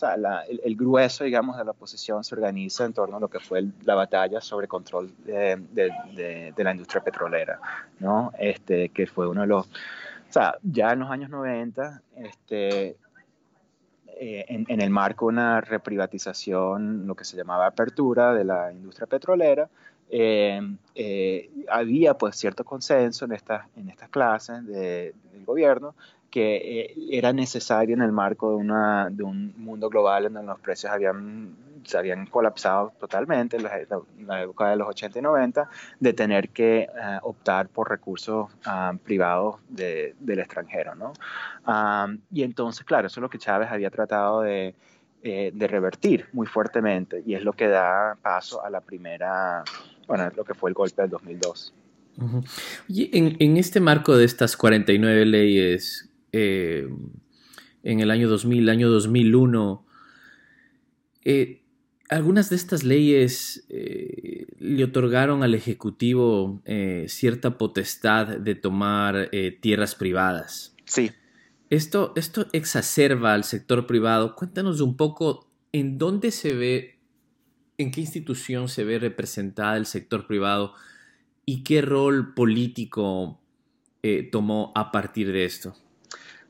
el, 0.65 0.75
grueso, 0.75 1.23
digamos, 1.23 1.59
de 1.59 1.65
la 1.65 1.71
oposición 1.71 2.25
se 2.25 2.35
organiza 2.35 2.85
en 2.85 2.93
torno 2.93 3.19
a 3.19 3.21
lo 3.21 3.29
que 3.29 3.39
fue 3.39 3.65
la 3.85 3.95
batalla 3.95 4.41
sobre 4.41 4.67
control 4.67 5.13
de, 5.25 5.63
de, 5.73 6.55
la 6.57 6.73
industria 6.73 7.05
petrolera, 7.05 7.61
¿no? 8.01 8.33
Este, 8.37 8.89
que 8.89 9.07
fue 9.07 9.29
uno 9.29 9.43
de 9.43 9.47
los 9.47 9.69
o 10.33 10.35
sea, 10.35 10.57
ya 10.63 10.93
en 10.93 11.01
los 11.01 11.11
años 11.11 11.29
90, 11.29 12.01
este, 12.17 12.97
eh, 14.19 14.47
en, 14.49 14.81
el 14.81 14.89
marco 14.89 15.27
de 15.27 15.35
una 15.35 15.61
reprivatización, 15.61 17.07
lo 17.07 17.15
que 17.15 17.27
se 17.27 17.37
llamaba 17.37 17.67
apertura 17.67 18.33
de 18.33 18.43
la 18.43 18.73
industria 18.73 19.07
petrolera, 19.07 19.69
eh, 20.09 20.59
eh, 20.95 21.51
había 21.69 22.17
pues 22.17 22.37
cierto 22.37 22.65
consenso 22.65 23.27
en 23.27 23.33
estas, 23.33 23.67
en 23.77 23.91
estas 23.91 24.09
clases 24.09 24.67
del 24.67 25.13
gobierno 25.45 25.95
que 26.31 26.95
era 27.11 27.35
necesario 27.35 27.95
en 27.95 28.01
el 28.01 28.13
marco 28.13 28.53
de, 28.53 28.57
una, 28.57 29.11
de 29.11 29.25
un 29.25 29.53
mundo 29.59 29.91
global 29.91 30.25
en 30.25 30.33
donde 30.33 30.49
los 30.51 30.61
precios 30.61 30.91
habían 30.91 31.55
se 31.85 31.99
habían 31.99 32.27
colapsado 32.27 32.93
totalmente 32.99 33.57
en 33.57 33.65
la, 34.27 34.43
época 34.43 34.71
de 34.71 34.77
los 34.77 34.89
80 34.89 35.19
y 35.19 35.23
90, 35.23 35.69
de 36.01 36.13
tener 36.13 36.49
que 36.51 36.81
eh, 36.81 36.89
optar 37.23 37.69
por 37.69 37.91
recursos 37.91 38.51
ah, 38.65 38.93
privados 39.05 39.57
del 39.69 40.39
extranjero. 40.39 40.95
¿no? 40.95 41.13
Ah, 41.65 42.09
y 42.31 42.43
entonces, 42.43 42.85
claro, 42.85 43.07
eso 43.07 43.21
es 43.21 43.23
lo 43.23 43.31
que 43.31 43.39
Chávez 43.39 43.69
había 43.71 43.91
tratado 43.91 44.43
de, 44.43 44.75
eh, 45.25 45.53
de 45.55 45.69
revertir 45.69 46.27
muy 46.33 46.49
fuertemente 46.49 47.23
y 47.25 47.35
es 47.35 47.45
lo 47.45 47.53
que 47.53 47.69
da 47.69 48.17
paso 48.21 48.65
a 48.65 48.69
la 48.69 48.81
primera, 48.81 49.63
bueno, 50.09 50.29
lo 50.35 50.43
que 50.43 50.53
fue 50.53 50.69
el 50.69 50.75
golpe 50.75 51.03
del 51.03 51.13
2002. 51.13 51.73
Y 52.89 53.17
en, 53.17 53.57
este 53.57 53.79
marco 53.79 54.17
de 54.17 54.25
estas 54.25 54.57
49 54.57 55.25
leyes, 55.27 56.11
eh, 56.33 56.89
en 57.85 58.01
el 58.01 58.11
año 58.11 58.29
2000, 58.29 58.65
el 58.65 58.69
año 58.69 58.91
2001, 58.91 59.87
eh, 61.25 61.62
algunas 62.13 62.51
de 62.51 62.57
estas 62.57 62.85
leyes 62.85 63.65
eh, 63.71 64.47
le 64.59 64.85
otorgaron 64.85 65.43
al 65.43 65.55
Ejecutivo 65.55 66.61
eh, 66.67 67.07
cierta 67.09 67.57
potestad 67.57 68.27
de 68.39 68.55
tomar 68.55 69.31
eh, 69.33 69.59
tierras 69.59 69.95
privadas. 69.95 70.77
Sí. 70.85 71.11
Esto, 71.71 72.13
esto 72.15 72.47
exacerba 72.53 73.33
al 73.33 73.45
sector 73.45 73.87
privado. 73.87 74.37
Cuéntanos 74.37 74.83
un 74.83 74.97
poco 74.97 75.49
en 75.73 75.97
dónde 75.97 76.33
se 76.33 76.53
ve, 76.53 76.99
en 77.79 77.91
qué 77.91 78.03
institución 78.03 78.69
se 78.69 78.85
ve 78.85 78.99
representada 78.99 79.79
el 79.79 79.87
sector 79.87 80.27
privado 80.27 80.75
y 81.47 81.65
qué 81.65 81.81
rol 81.81 82.35
político 82.35 83.41
tomó 84.31 84.73
a 84.75 84.91
partir 84.93 85.33
de 85.33 85.45
esto. 85.45 85.75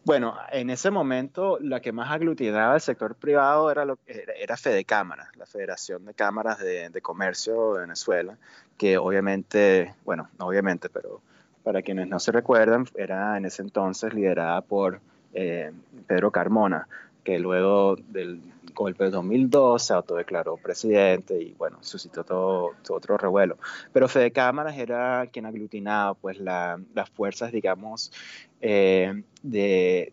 Bueno, 0.04 0.36
en 0.50 0.70
ese 0.70 0.90
momento 0.90 1.58
la 1.60 1.80
que 1.80 1.92
más 1.92 2.10
aglutinaba 2.10 2.74
el 2.74 2.80
sector 2.80 3.14
privado 3.14 3.70
era, 3.70 3.84
lo, 3.84 3.98
era, 4.06 4.32
era 4.32 4.56
Fede 4.56 4.84
Cámaras, 4.84 5.28
la 5.36 5.46
Federación 5.46 6.04
de 6.04 6.14
Cámaras 6.14 6.58
de, 6.58 7.00
Comercio 7.00 7.74
de 7.74 7.82
Venezuela, 7.82 8.36
que 8.76 8.98
obviamente, 8.98 9.94
bueno, 10.04 10.28
no 10.40 10.46
obviamente, 10.46 10.88
pero 10.88 11.20
para 11.62 11.82
quienes 11.82 12.08
no 12.08 12.18
se 12.18 12.32
recuerdan, 12.32 12.86
era 12.96 13.36
en 13.36 13.44
ese 13.44 13.62
entonces 13.62 14.12
liderada 14.12 14.60
por 14.62 15.00
eh, 15.34 15.70
Pedro 16.08 16.32
Carmona, 16.32 16.88
que 17.24 17.38
luego 17.38 17.96
del 18.08 18.40
golpe 18.74 19.04
de 19.04 19.10
2002 19.10 19.82
se 19.82 19.92
autodeclaró 19.92 20.56
presidente 20.56 21.40
y 21.40 21.52
bueno, 21.52 21.78
suscitó 21.80 22.24
todo, 22.24 22.72
otro 22.88 23.16
revuelo. 23.16 23.58
Pero 23.92 24.08
Fede 24.08 24.32
Cámaras 24.32 24.76
era 24.76 25.26
quien 25.32 25.46
aglutinaba 25.46 26.14
pues 26.14 26.38
las 26.38 27.10
fuerzas, 27.14 27.52
digamos, 27.52 28.12
eh, 28.60 29.22
de, 29.42 30.10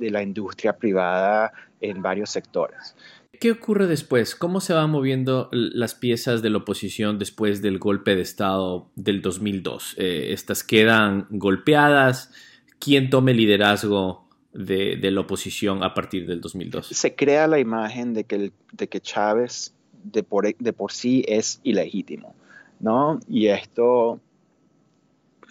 la 0.00 0.22
industria 0.22 0.76
privada 0.76 1.52
en 1.80 2.02
varios 2.02 2.30
sectores. 2.30 2.94
¿Qué 3.40 3.52
ocurre 3.52 3.86
después? 3.86 4.34
¿Cómo 4.34 4.60
se 4.60 4.72
van 4.72 4.90
moviendo 4.90 5.48
las 5.52 5.94
piezas 5.94 6.42
de 6.42 6.50
la 6.50 6.58
oposición 6.58 7.18
después 7.18 7.62
del 7.62 7.78
golpe 7.78 8.16
de 8.16 8.22
Estado 8.22 8.88
del 8.96 9.22
2002? 9.22 9.94
Eh, 9.96 10.32
¿Estas 10.32 10.64
quedan 10.64 11.26
golpeadas? 11.30 12.32
¿Quién 12.80 13.10
tome 13.10 13.34
liderazgo 13.34 14.27
de, 14.58 15.10
la 15.10 15.20
oposición 15.20 15.82
a 15.82 15.94
partir 15.94 16.26
del 16.26 16.40
2002? 16.40 16.88
Se 16.88 17.14
crea 17.14 17.46
la 17.46 17.58
imagen 17.58 18.12
de 18.12 18.24
que, 18.24 18.52
de 18.72 18.88
que 18.88 19.00
Chávez 19.00 19.74
de 20.02 20.22
por, 20.22 20.54
de 20.54 20.72
por 20.72 20.92
sí 20.92 21.24
es 21.28 21.60
ilegítimo, 21.62 22.34
¿no? 22.80 23.20
Y 23.28 23.46
esto 23.46 24.20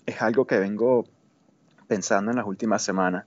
es 0.06 0.22
algo 0.22 0.46
que 0.46 0.58
vengo 0.58 1.06
pensando 1.88 2.32
en 2.32 2.38
las 2.38 2.46
últimas 2.46 2.84
semanas, 2.84 3.26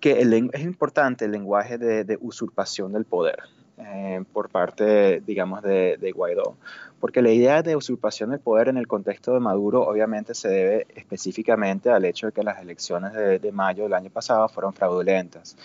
que 0.00 0.20
es 0.20 0.60
importante 0.62 1.24
el 1.24 1.32
lenguaje 1.32 1.78
de, 1.78 2.18
usurpación 2.20 2.92
del 2.92 3.04
poder 3.04 3.38
eh, 3.78 4.24
por 4.32 4.48
parte, 4.48 5.20
digamos, 5.26 5.62
de, 5.62 6.12
Guaidó, 6.14 6.56
porque 6.98 7.20
la 7.20 7.30
idea 7.30 7.62
de 7.62 7.76
usurpación 7.76 8.30
del 8.30 8.40
poder 8.40 8.68
en 8.68 8.78
el 8.78 8.86
contexto 8.86 9.34
de 9.34 9.40
Maduro 9.40 9.82
obviamente 9.82 10.34
se 10.34 10.48
debe 10.48 10.86
específicamente 10.94 11.90
al 11.90 12.04
hecho 12.06 12.26
de 12.26 12.32
que 12.32 12.42
las 12.42 12.60
elecciones 12.62 13.12
de, 13.12 13.52
mayo 13.52 13.84
del 13.84 13.92
año 13.92 14.10
pasado 14.10 14.48
fueron 14.48 14.72
fraudulentas. 14.72 15.56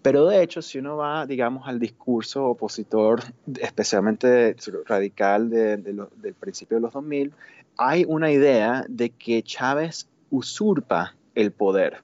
Pero 0.00 0.26
de 0.26 0.42
hecho, 0.42 0.62
si 0.62 0.78
uno 0.78 0.96
va, 0.96 1.26
digamos, 1.26 1.68
al 1.68 1.78
discurso 1.78 2.46
opositor, 2.46 3.20
especialmente 3.60 4.56
radical 4.86 5.50
del 5.50 6.34
principio 6.38 6.76
de 6.76 6.82
los 6.82 6.92
2000, 6.92 7.32
hay 7.76 8.04
una 8.06 8.30
idea 8.30 8.84
de 8.88 9.10
que 9.10 9.42
Chávez 9.42 10.08
usurpa 10.30 11.14
el 11.34 11.50
poder, 11.50 12.02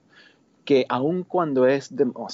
que 0.65 0.85
aun 0.89 1.23
cuando 1.23 1.65
es 1.65 1.91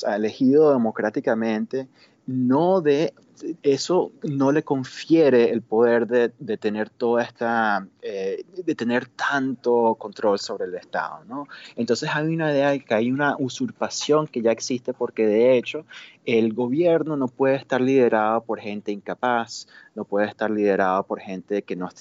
elegido 0.08 0.74
democráticamente, 0.74 1.88
no 2.26 2.82
de 2.82 3.14
eso 3.62 4.12
no 4.24 4.52
le 4.52 4.64
confiere 4.64 5.52
el 5.52 5.62
poder 5.62 6.08
de, 6.08 6.58
tener 6.58 6.90
toda 6.90 7.24
esta, 7.24 7.88
eh, 8.02 8.44
de 8.56 8.76
tener 8.76 9.08
tanto 9.08 9.96
control 9.96 10.40
sobre 10.40 10.66
el 10.66 10.76
Estado, 10.76 11.26
¿no? 11.26 11.48
Entonces 11.76 12.10
hay 12.14 12.28
una 12.28 12.52
idea 12.52 12.70
de 12.70 12.80
que 12.80 12.94
hay 12.94 13.12
una 13.12 13.36
usurpación 13.38 14.28
que 14.28 14.42
ya 14.42 14.52
existe 14.52 14.94
porque 14.94 15.26
de 15.26 15.58
hecho 15.58 15.86
el 16.26 16.54
gobierno 16.54 17.18
no 17.18 17.28
puede 17.28 17.56
estar 17.56 17.82
liderado 17.82 18.42
por 18.42 18.60
gente 18.60 18.92
incapaz, 18.92 19.68
no 19.96 20.06
puede 20.06 20.28
estar 20.28 20.50
liderado 20.50 21.04
por 21.04 21.20
gente 21.20 21.64
que 21.64 21.76
no 21.76 21.86
ha 21.88 21.92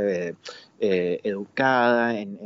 eh, 0.00 0.34
eh, 0.82 1.20
educada 1.24 2.18
en, 2.18 2.40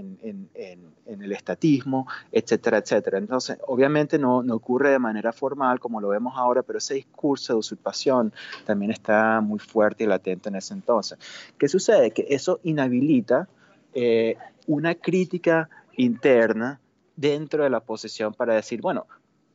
el 1.07 1.33
estatismo, 1.33 2.09
etcétera, 2.33 2.79
etcétera. 2.79 3.19
Entonces, 3.19 3.59
obviamente 3.67 4.19
no, 4.19 4.43
no 4.43 4.57
ocurre 4.57 4.91
de 4.91 4.99
manera 4.99 5.33
formal 5.33 5.79
como 5.79 6.01
lo 6.01 6.09
vemos 6.09 6.35
ahora, 6.37 6.63
pero 6.65 6.79
ese 6.79 6.95
discurso 6.95 7.53
de 7.53 7.61
usurpación 7.61 8.33
también 8.67 8.91
está 8.91 9.41
muy 9.41 9.61
fuerte 9.61 10.03
y 10.03 10.07
latente 10.09 10.49
en 10.49 10.57
ese 10.57 10.75
entonces. 10.75 11.19
¿Qué 11.59 11.69
sucede? 11.69 12.11
Que 12.11 12.27
eso 12.29 12.59
inhabilita 12.65 13.49
eh, 13.95 14.37
una 14.67 14.97
crítica 14.97 15.69
interna 15.97 16.81
dentro 17.15 17.63
de 17.63 17.71
la 17.71 17.79
oposición 17.79 18.35
para 18.35 18.55
decir, 18.55 18.81
bueno, 18.81 19.07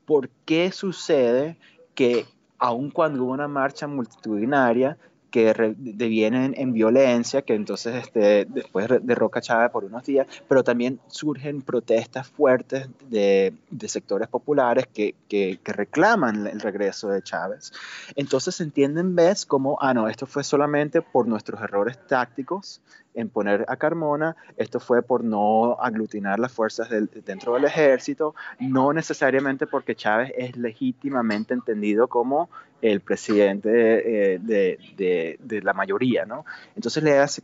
¿por 0.06 0.30
qué 0.46 0.72
sucede 0.72 1.58
que 1.96 2.26
aun 2.60 2.92
cuando 2.92 3.24
hubo 3.24 3.34
una 3.34 3.48
marcha 3.48 3.88
multitudinaria, 3.88 4.98
que 5.30 5.76
devienen 5.78 6.54
en 6.58 6.74
violencia, 6.74 7.42
que 7.42 7.54
entonces 7.54 7.96
este, 7.96 8.46
después 8.46 8.88
derroca 9.02 9.42
Chávez 9.42 9.72
por 9.72 9.86
unos 9.86 10.04
días, 10.04 10.28
pero 10.48 10.64
también 10.64 11.00
surgen 11.08 11.62
protestas 11.62 12.28
fuertes 12.28 12.90
de, 13.10 13.54
sectores 13.88 14.28
populares 14.28 14.88
que, 14.88 15.16
que, 15.28 15.60
reclaman 15.66 16.48
el 16.48 16.60
regreso 16.60 17.10
de 17.10 17.22
Chávez. 17.22 17.72
Entonces 18.16 18.60
entienden, 18.62 19.16
ves, 19.16 19.46
como, 19.46 19.78
ah, 19.82 19.94
no, 19.94 20.08
esto 20.08 20.26
fue 20.26 20.44
solamente 20.44 21.02
por 21.02 21.28
nuestros 21.28 21.62
errores 21.62 21.98
tácticos 22.08 22.82
en 23.14 23.30
poner 23.30 23.66
a 23.68 23.78
Carmona, 23.78 24.36
esto 24.58 24.80
fue 24.80 25.02
por 25.02 25.24
no 25.24 25.78
aglutinar 25.80 26.40
las 26.40 26.52
fuerzas 26.52 26.90
dentro 26.90 27.54
del 27.56 27.66
ejército, 27.66 28.36
no 28.60 28.94
necesariamente 28.94 29.68
porque 29.68 29.96
Chávez 29.96 30.32
es 30.38 30.56
legítimamente 30.58 31.54
entendido 31.54 32.08
como 32.08 32.50
el 32.82 33.02
presidente 33.02 34.36
eh, 34.36 34.40
de, 34.40 35.38
de, 35.40 35.62
la 35.62 35.74
mayoría, 35.74 36.26
¿no? 36.26 36.46
Entonces 36.76 37.04
idea 37.04 37.28
se 37.28 37.42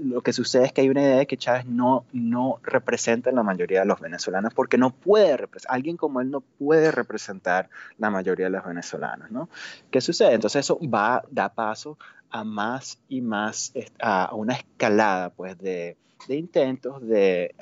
lo 0.00 0.20
que 0.20 0.32
sucede 0.32 0.66
es 0.66 0.72
que 0.72 0.80
hay 0.80 0.88
una 0.88 1.02
idea 1.02 1.18
de 1.18 1.26
que 1.26 1.36
Chávez 1.36 1.66
no, 1.66 2.04
no 2.12 2.58
representa 2.62 3.30
la 3.30 3.42
mayoría 3.42 3.80
de 3.80 3.86
los 3.86 4.00
venezolanos 4.00 4.52
porque 4.52 4.76
no 4.76 4.90
puede 4.90 5.38
alguien 5.68 5.96
como 5.96 6.20
él 6.20 6.30
no 6.30 6.40
puede 6.40 6.90
representar 6.90 7.68
la 7.98 8.10
mayoría 8.10 8.46
de 8.46 8.50
los 8.50 8.64
venezolanos, 8.64 9.30
¿no? 9.30 9.48
¿Qué 9.90 10.00
sucede? 10.00 10.34
Entonces 10.34 10.64
eso 10.64 10.78
va, 10.92 11.22
da 11.30 11.48
paso 11.54 11.96
a 12.34 12.42
más 12.42 12.98
y 13.08 13.20
más, 13.20 13.72
a 14.00 14.34
una 14.34 14.54
escalada, 14.54 15.30
pues, 15.30 15.56
de, 15.56 15.96
de 16.26 16.36
intentos 16.36 17.00
de 17.06 17.54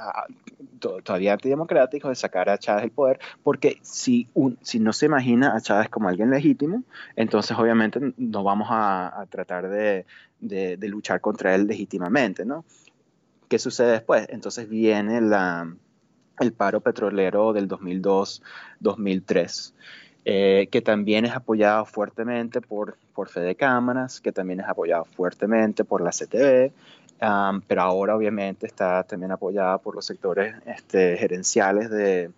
todavía 0.78 1.34
antidemocráticos 1.34 2.10
de 2.10 2.14
sacar 2.14 2.48
a 2.48 2.56
Chávez 2.56 2.84
del 2.84 2.90
poder, 2.90 3.20
porque 3.42 3.78
si, 3.82 4.30
un, 4.32 4.56
si 4.62 4.80
no 4.80 4.94
se 4.94 5.04
imagina 5.06 5.54
a 5.54 5.60
Chávez 5.60 5.90
como 5.90 6.08
alguien 6.08 6.30
legítimo, 6.30 6.84
entonces 7.16 7.54
obviamente 7.58 8.14
no 8.16 8.44
vamos 8.44 8.68
a, 8.70 9.26
tratar 9.28 9.68
de, 9.68 10.06
de, 10.40 10.88
luchar 10.88 11.20
contra 11.20 11.54
él 11.54 11.66
legítimamente, 11.66 12.46
¿no? 12.46 12.64
¿Qué 13.48 13.58
sucede 13.58 13.92
después? 13.92 14.26
Entonces 14.30 14.70
viene 14.70 15.20
la, 15.20 15.70
el 16.40 16.54
paro 16.54 16.80
petrolero 16.80 17.52
del 17.52 17.68
2002-2003. 17.68 19.74
Eh, 20.24 20.68
que 20.70 20.80
también 20.80 21.24
es 21.24 21.32
apoyado 21.32 21.84
fuertemente 21.84 22.60
por, 22.60 22.96
por 23.12 23.28
Fede 23.28 23.56
Cámaras, 23.56 24.20
que 24.20 24.30
también 24.30 24.60
es 24.60 24.68
apoyado 24.68 25.04
fuertemente 25.04 25.82
por 25.82 26.00
la 26.00 26.10
CTV, 26.10 26.72
pero 27.66 27.82
ahora 27.82 28.16
obviamente 28.16 28.66
está 28.66 29.02
también 29.02 29.32
apoyada 29.32 29.78
por 29.78 29.96
los 29.96 30.06
sectores 30.06 30.54
este, 30.66 31.16
gerenciales 31.16 31.90
de, 31.90 32.30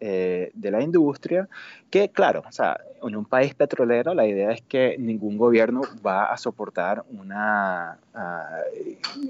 eh, 0.00 0.50
de 0.54 0.70
la 0.70 0.82
industria, 0.82 1.48
que 1.90 2.08
claro, 2.10 2.42
o 2.48 2.52
sea, 2.52 2.80
en 3.02 3.16
un 3.16 3.24
país 3.24 3.54
petrolero 3.54 4.14
la 4.14 4.26
idea 4.26 4.50
es 4.52 4.62
que 4.62 4.96
ningún 4.98 5.36
gobierno 5.36 5.82
va 6.04 6.24
a 6.24 6.36
soportar 6.38 7.04
una, 7.10 7.98
ah, 8.14 8.60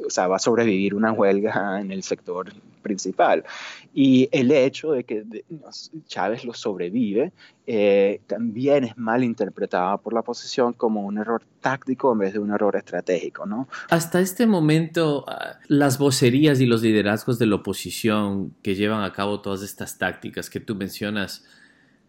o 0.07 0.11
sea, 0.11 0.29
va 0.29 0.37
a 0.37 0.41
sobrevivir 0.41 0.95
una 0.95 1.13
huelga 1.13 1.81
en 1.81 1.91
el 1.91 2.03
sector 2.03 2.53
principal. 2.83 3.45
Y 3.93 4.29
el 4.33 4.53
hecho 4.53 4.93
de 4.93 5.05
que 5.05 5.25
Chávez 6.07 6.45
lo 6.45 6.55
sobrevive 6.55 7.33
eh, 7.67 8.21
también 8.27 8.85
es 8.85 8.97
mal 8.97 9.23
interpretado 9.23 9.99
por 9.99 10.13
la 10.13 10.21
oposición 10.21 10.73
como 10.73 11.03
un 11.03 11.19
error 11.19 11.43
táctico 11.61 12.13
en 12.13 12.19
vez 12.19 12.33
de 12.33 12.39
un 12.39 12.51
error 12.51 12.75
estratégico, 12.77 13.47
¿no? 13.47 13.69
Hasta 13.91 14.21
este 14.21 14.47
momento, 14.47 15.25
ah, 15.29 15.59
las 15.69 15.99
vocerías 15.99 16.61
y 16.61 16.67
los 16.67 16.83
liderazgos 16.83 17.39
de 17.39 17.47
la 17.47 17.57
oposición 17.57 18.55
que 18.63 18.75
llevan 18.75 19.05
a 19.05 19.13
cabo 19.13 19.41
todas 19.41 19.63
estas 19.63 19.99
tácticas 19.99 20.51
que 20.51 20.61
tú 20.61 20.75
mencionas, 20.75 21.45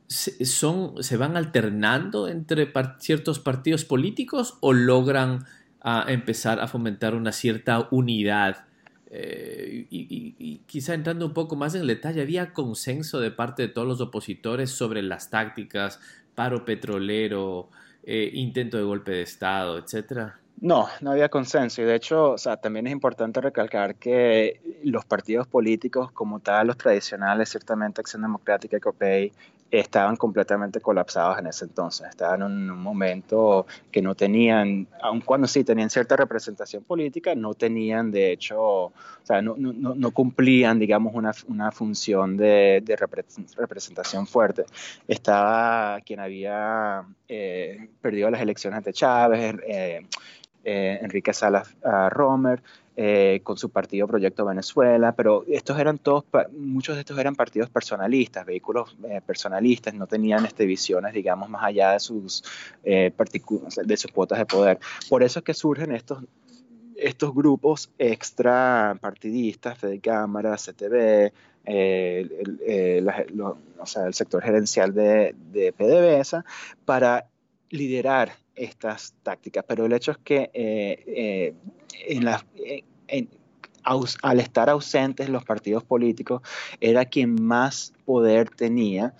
son, 0.07 1.01
¿se 1.03 1.15
van 1.15 1.37
alternando 1.37 2.27
entre 2.27 2.71
ciertos 2.99 3.39
partidos 3.39 3.85
políticos 3.85 4.57
o 4.61 4.73
logran 4.73 5.45
ah, 5.81 6.05
empezar 6.07 6.59
a 6.59 6.67
fomentar 6.67 7.15
una 7.15 7.31
cierta 7.31 7.87
unidad? 7.91 8.65
Eh, 9.13 9.87
y, 9.89 10.61
quizá 10.65 10.93
entrando 10.93 11.25
un 11.25 11.33
poco 11.33 11.57
más 11.57 11.75
en 11.75 11.81
el 11.81 11.87
detalle, 11.87 12.21
¿había 12.21 12.53
consenso 12.53 13.19
de 13.19 13.29
parte 13.29 13.63
de 13.63 13.67
todos 13.67 13.85
los 13.85 13.99
opositores 13.99 14.71
sobre 14.71 15.01
las 15.01 15.29
tácticas, 15.29 15.99
paro 16.33 16.63
petrolero, 16.63 17.69
eh, 18.03 18.31
intento 18.33 18.77
de 18.77 18.83
golpe 18.83 19.11
de 19.11 19.23
Estado, 19.23 19.77
etcétera? 19.77 20.39
No, 20.61 20.87
no 21.01 21.11
había 21.11 21.27
consenso 21.27 21.81
y 21.81 21.85
de 21.85 21.95
hecho, 21.95 22.31
o 22.31 22.37
sea, 22.37 22.55
también 22.55 22.87
es 22.87 22.93
importante 22.93 23.41
recalcar 23.41 23.95
que 23.95 24.61
los 24.83 25.03
partidos 25.03 25.45
políticos 25.47 26.11
como 26.11 26.39
tal, 26.39 26.67
los 26.67 26.77
tradicionales, 26.77 27.49
ciertamente 27.49 27.99
Acción 27.99 28.21
Democrática 28.21 28.77
y 28.77 28.79
COPEI, 28.79 29.33
estaban 29.71 30.17
completamente 30.17 30.81
colapsados 30.81 31.39
en 31.39 31.47
ese 31.47 31.65
entonces. 31.65 32.09
Estaban 32.09 32.41
en 32.41 32.69
un 32.69 32.77
momento 32.77 33.65
que 33.89 34.01
no 34.01 34.15
tenían, 34.15 34.87
aun 35.01 35.21
cuando 35.21 35.47
sí 35.47 35.63
tenían 35.63 35.89
cierta 35.89 36.17
representación 36.17 36.83
política, 36.83 37.33
no 37.35 37.53
tenían 37.53 38.11
de 38.11 38.33
hecho, 38.33 38.61
o 38.61 38.93
sea, 39.23 39.41
no, 39.41 39.55
no, 39.57 39.95
no 39.95 40.11
cumplían, 40.11 40.77
digamos, 40.77 41.13
una, 41.15 41.31
una 41.47 41.71
función 41.71 42.35
de, 42.35 42.81
de, 42.83 42.97
representación 42.97 44.27
fuerte. 44.27 44.65
Estaba 45.07 46.01
quien 46.01 46.19
había 46.19 47.05
eh, 47.29 47.89
perdido 48.01 48.29
las 48.29 48.41
elecciones 48.41 48.83
de 48.83 48.91
Chávez, 48.91 49.55
eh, 49.65 50.05
eh, 50.63 50.99
Enrique 51.01 51.33
Salas 51.33 51.75
ah, 51.83 52.09
Romer, 52.09 52.61
eh, 52.97 53.39
con 53.43 53.57
su 53.57 53.69
partido 53.69 54.05
Proyecto 54.05 54.45
Venezuela, 54.45 55.13
pero 55.13 55.45
estos 55.47 55.79
eran 55.79 55.97
todos, 55.97 56.25
muchos 56.51 56.95
de 56.95 57.01
estos 57.01 57.17
eran 57.17 57.35
partidos 57.35 57.69
personalistas, 57.69 58.45
vehículos 58.45 58.97
eh, 59.09 59.21
personalistas, 59.25 59.93
no 59.93 60.07
tenían 60.07 60.45
este, 60.45 60.65
visiones, 60.65 61.13
digamos, 61.13 61.49
más 61.49 61.63
allá 61.63 61.93
de 61.93 62.01
sus, 62.01 62.43
eh, 62.83 63.13
de 63.85 63.97
sus 63.97 64.11
cuotas 64.11 64.39
de 64.39 64.45
poder. 64.45 64.79
Por 65.07 65.23
eso 65.23 65.39
es 65.39 65.45
que 65.45 65.53
surgen 65.53 65.93
estos, 65.93 66.21
estos 66.97 67.33
grupos 67.33 67.89
extra 67.97 68.97
partidistas, 68.99 69.77
Fede 69.77 70.01
Cámara, 70.01 70.57
CTV, 70.57 71.31
el, 71.63 73.09
o 73.79 73.85
sea, 73.85 74.05
el 74.05 74.13
sector 74.13 74.43
gerencial 74.43 74.93
de, 74.93 75.33
de 75.53 75.71
PDVSA, 75.71 76.43
para 76.83 77.25
liderar 77.69 78.33
estas 78.55 79.13
tácticas, 79.23 79.65
pero 79.67 79.85
el 79.85 79.93
hecho 79.93 80.11
es 80.11 80.17
que 80.17 80.49
eh, 80.53 81.03
eh, 81.07 81.53
en 82.07 82.25
la, 82.25 82.43
al 84.21 84.39
estar 84.39 84.69
ausentes 84.69 85.29
los 85.29 85.43
partidos 85.43 85.83
políticos, 85.83 86.41
era 86.79 87.05
quien 87.05 87.41
más 87.43 87.93
poder 88.05 88.49
tenía 88.49 89.13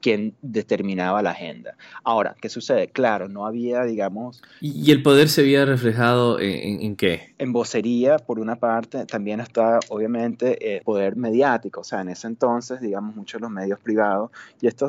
quien 0.00 0.34
determinaba 0.42 1.22
la 1.22 1.30
agenda. 1.30 1.76
Ahora, 2.04 2.36
¿qué 2.40 2.48
sucede? 2.48 2.88
Claro, 2.88 3.28
no 3.28 3.46
había, 3.46 3.82
digamos... 3.82 4.42
¿Y 4.60 4.92
el 4.92 5.02
poder 5.02 5.28
se 5.28 5.40
había 5.40 5.64
reflejado 5.64 6.38
en, 6.40 6.94
qué? 6.96 7.34
En 7.38 7.52
vocería, 7.52 8.18
por 8.18 8.38
una 8.38 8.56
parte, 8.56 9.06
también 9.06 9.40
está, 9.40 9.80
obviamente, 9.88 10.76
el 10.76 10.82
poder 10.82 11.16
mediático. 11.16 11.80
O 11.80 11.84
sea, 11.84 12.00
en 12.00 12.10
ese 12.10 12.28
entonces, 12.28 12.80
digamos, 12.80 13.16
muchos 13.16 13.40
de 13.40 13.42
los 13.42 13.50
medios 13.50 13.80
privados, 13.80 14.30
y 14.60 14.68
esto 14.68 14.88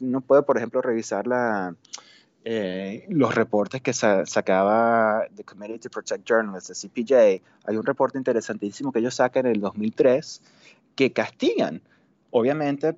no 0.00 0.20
puede, 0.20 0.42
por 0.42 0.58
ejemplo, 0.58 0.82
revisar 0.82 1.26
la 1.26 1.74
eh, 2.44 3.06
los 3.08 3.34
reportes 3.34 3.80
que 3.82 3.92
sacaba 3.92 5.24
The 5.34 5.44
Committee 5.44 5.78
to 5.78 5.90
Protect 5.90 6.28
Journalists, 6.28 6.80
the 6.80 6.88
CPJ, 6.88 7.42
hay 7.64 7.76
un 7.76 7.84
reporte 7.84 8.18
interesantísimo 8.18 8.92
que 8.92 8.98
ellos 8.98 9.14
sacan 9.14 9.46
en 9.46 9.52
el 9.52 9.60
2003 9.60 10.42
que 10.96 11.12
castigan, 11.12 11.80
obviamente, 12.30 12.96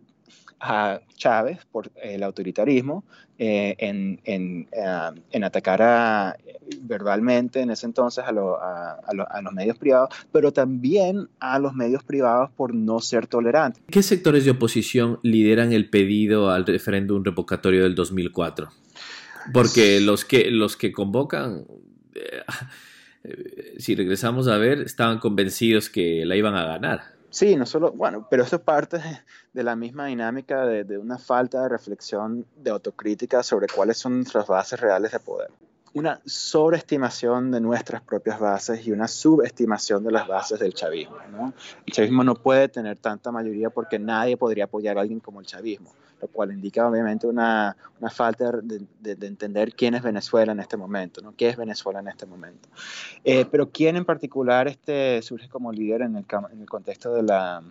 a 0.61 1.01
Chávez 1.17 1.59
por 1.71 1.91
el 1.97 2.23
autoritarismo 2.23 3.05
eh, 3.39 3.75
en, 3.79 4.21
en, 4.25 4.69
eh, 4.73 5.21
en, 5.31 5.45
atacar 5.45 5.83
a, 5.83 6.37
verbalmente 6.81 7.61
en 7.61 7.71
ese 7.71 7.85
entonces 7.85 8.25
a, 8.25 8.31
a, 8.31 8.99
a, 9.03 9.43
los 9.43 9.53
medios 9.53 9.77
privados, 9.77 10.09
pero 10.33 10.53
también 10.53 11.29
a 11.39 11.59
los 11.59 11.75
medios 11.75 12.03
privados 12.03 12.51
por 12.53 12.75
no 12.75 13.01
ser 13.01 13.27
tolerantes. 13.27 13.83
¿Qué 13.91 14.03
sectores 14.03 14.45
de 14.45 14.53
oposición 14.53 15.19
lideran 15.23 15.73
el 15.73 15.91
pedido 15.91 16.51
al 16.51 16.65
referéndum 16.65 17.23
revocatorio 17.23 17.83
del 17.83 17.95
2004? 17.95 18.71
Porque 19.53 20.01
los 20.01 20.25
que, 20.25 20.51
los 20.51 20.77
que 20.77 20.93
convocan, 20.93 21.67
eh, 22.15 23.75
si 23.79 23.95
regresamos 23.95 24.49
a 24.49 24.59
ver, 24.59 24.81
estaban 24.81 25.19
convencidos 25.19 25.89
que 25.91 26.25
la 26.25 26.37
iban 26.37 26.55
a 26.55 26.65
ganar. 26.65 27.15
Sí, 27.31 27.57
no 27.57 27.67
solo, 27.67 27.91
bueno, 27.93 28.29
pero 28.31 28.45
eso 28.45 28.57
es 28.57 28.63
parte 28.63 29.01
de, 29.53 29.63
la 29.65 29.75
misma 29.75 30.07
dinámica 30.07 30.65
de, 30.67 30.85
de, 30.85 30.99
una 30.99 31.19
falta 31.19 31.63
de 31.63 31.69
reflexión, 31.69 32.47
de 32.57 32.71
autocrítica 32.71 33.43
sobre 33.43 33.67
cuáles 33.67 33.99
son 33.99 34.19
nuestras 34.19 34.47
bases 34.47 34.79
reales 34.79 35.11
de 35.11 35.19
poder. 35.19 35.51
Una 35.95 36.21
sobreestimación 36.27 37.51
de 37.51 37.61
nuestras 37.61 38.03
propias 38.03 38.39
bases 38.39 38.87
y 38.87 38.93
una 38.93 39.09
subestimación 39.09 40.05
de 40.05 40.13
las 40.13 40.29
bases 40.29 40.59
del 40.61 40.75
chavismo. 40.75 41.17
¿no? 41.31 41.55
El 41.87 41.93
chavismo 41.93 42.25
no 42.25 42.35
puede 42.35 42.69
tener 42.69 42.99
tanta 42.99 43.33
mayoría 43.33 43.71
porque 43.71 43.99
nadie 43.99 44.37
podría 44.37 44.65
apoyar 44.65 44.99
a 44.99 45.03
alguien 45.03 45.21
como 45.21 45.41
el 45.41 45.47
chavismo 45.47 45.93
lo 46.25 46.29
cual 46.29 46.53
indica 46.53 46.89
obviamente 46.89 47.27
una, 47.27 47.77
una 48.01 48.09
falta 48.09 48.51
de, 48.51 48.87
de, 49.15 49.27
entender 49.27 49.75
quién 49.75 49.95
es 49.95 50.03
Venezuela 50.03 50.53
en 50.53 50.61
este 50.61 50.79
momento, 50.79 51.21
¿no? 51.21 51.35
¿Qué 51.37 51.51
es 51.51 51.57
Venezuela 51.59 52.01
en 52.01 52.09
este 52.09 52.25
momento? 52.25 52.67
Eh, 53.25 53.45
pero 53.51 53.69
quién 53.71 53.97
en 53.97 54.07
particular 54.07 54.67
este, 54.67 55.21
surge 55.21 55.51
como 55.51 55.71
líder 55.71 56.01
en 56.01 56.17
el, 56.17 56.25
en 56.51 56.61
el 56.63 56.67
contexto 56.67 57.13
de 57.13 57.25
la, 57.25 57.63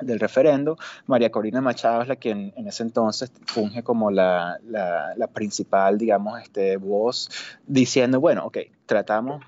del 0.00 0.20
referendo, 0.20 0.76
María 1.06 1.30
Corina 1.30 1.60
Machado 1.60 2.02
es 2.02 2.08
la 2.08 2.16
que 2.16 2.30
en, 2.30 2.52
ese 2.66 2.82
entonces 2.82 3.32
funge 3.46 3.82
como 3.82 4.10
la, 4.10 4.58
la, 4.66 5.26
principal, 5.28 5.98
digamos, 5.98 6.40
este, 6.40 6.76
voz 6.76 7.30
diciendo, 7.66 8.20
bueno, 8.20 8.46
ok, 8.46 8.58
tratamos 8.86 9.44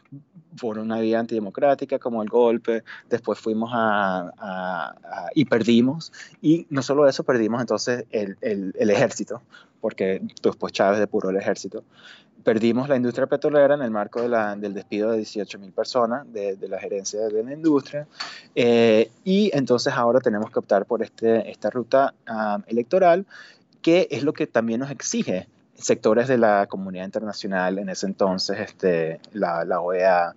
por 0.61 0.79
una 0.79 0.99
vía 1.01 1.21
antidemocrática 1.21 1.99
como 1.99 2.23
el 2.23 2.29
golpe, 2.29 2.83
después 3.09 3.39
fuimos 3.39 3.71
a, 3.73 4.95
y 5.35 5.45
perdimos, 5.45 6.13
y 6.43 6.67
no 6.71 6.83
solo 6.83 7.09
eso, 7.09 7.23
perdimos 7.25 7.61
entonces 7.61 8.05
el, 8.11 8.37
el, 8.41 8.91
ejército, 8.91 9.43
porque 9.81 10.21
después 10.43 10.73
Chávez 10.73 10.99
depuró 10.99 11.31
el 11.31 11.37
ejército, 11.37 11.85
perdimos 12.45 12.89
la 12.89 12.97
industria 12.97 13.27
petrolera 13.27 13.75
en 13.75 13.83
el 13.83 13.91
marco 13.91 14.21
de 14.23 14.29
la, 14.29 14.55
del 14.57 14.75
despido 14.75 15.11
de 15.11 15.19
18 15.19 15.59
mil 15.59 15.73
personas 15.73 16.31
de, 16.33 16.57
de, 16.57 16.69
la 16.69 16.79
gerencia 16.79 17.21
de 17.21 17.43
la 17.43 17.53
industria, 17.53 18.07
eh, 18.55 19.11
y 19.25 19.51
entonces 19.55 19.93
ahora 19.93 20.21
tenemos 20.21 20.51
que 20.51 20.59
optar 20.59 20.87
por 20.87 21.03
este, 21.03 21.51
esta 21.51 21.71
ruta 21.71 22.15
ah, 22.27 22.59
electoral, 22.67 23.27
que 23.83 24.09
es 24.11 24.23
lo 24.23 24.33
que 24.33 24.47
también 24.47 24.81
nos 24.81 24.91
exige 24.91 25.47
sectores 25.79 26.29
de 26.29 26.39
la 26.39 26.67
comunidad 26.67 27.05
internacional 27.05 27.79
en 27.79 27.89
ese 27.89 28.07
entonces, 28.07 28.59
este, 28.59 29.21
la, 29.33 29.81
OEA 29.81 30.35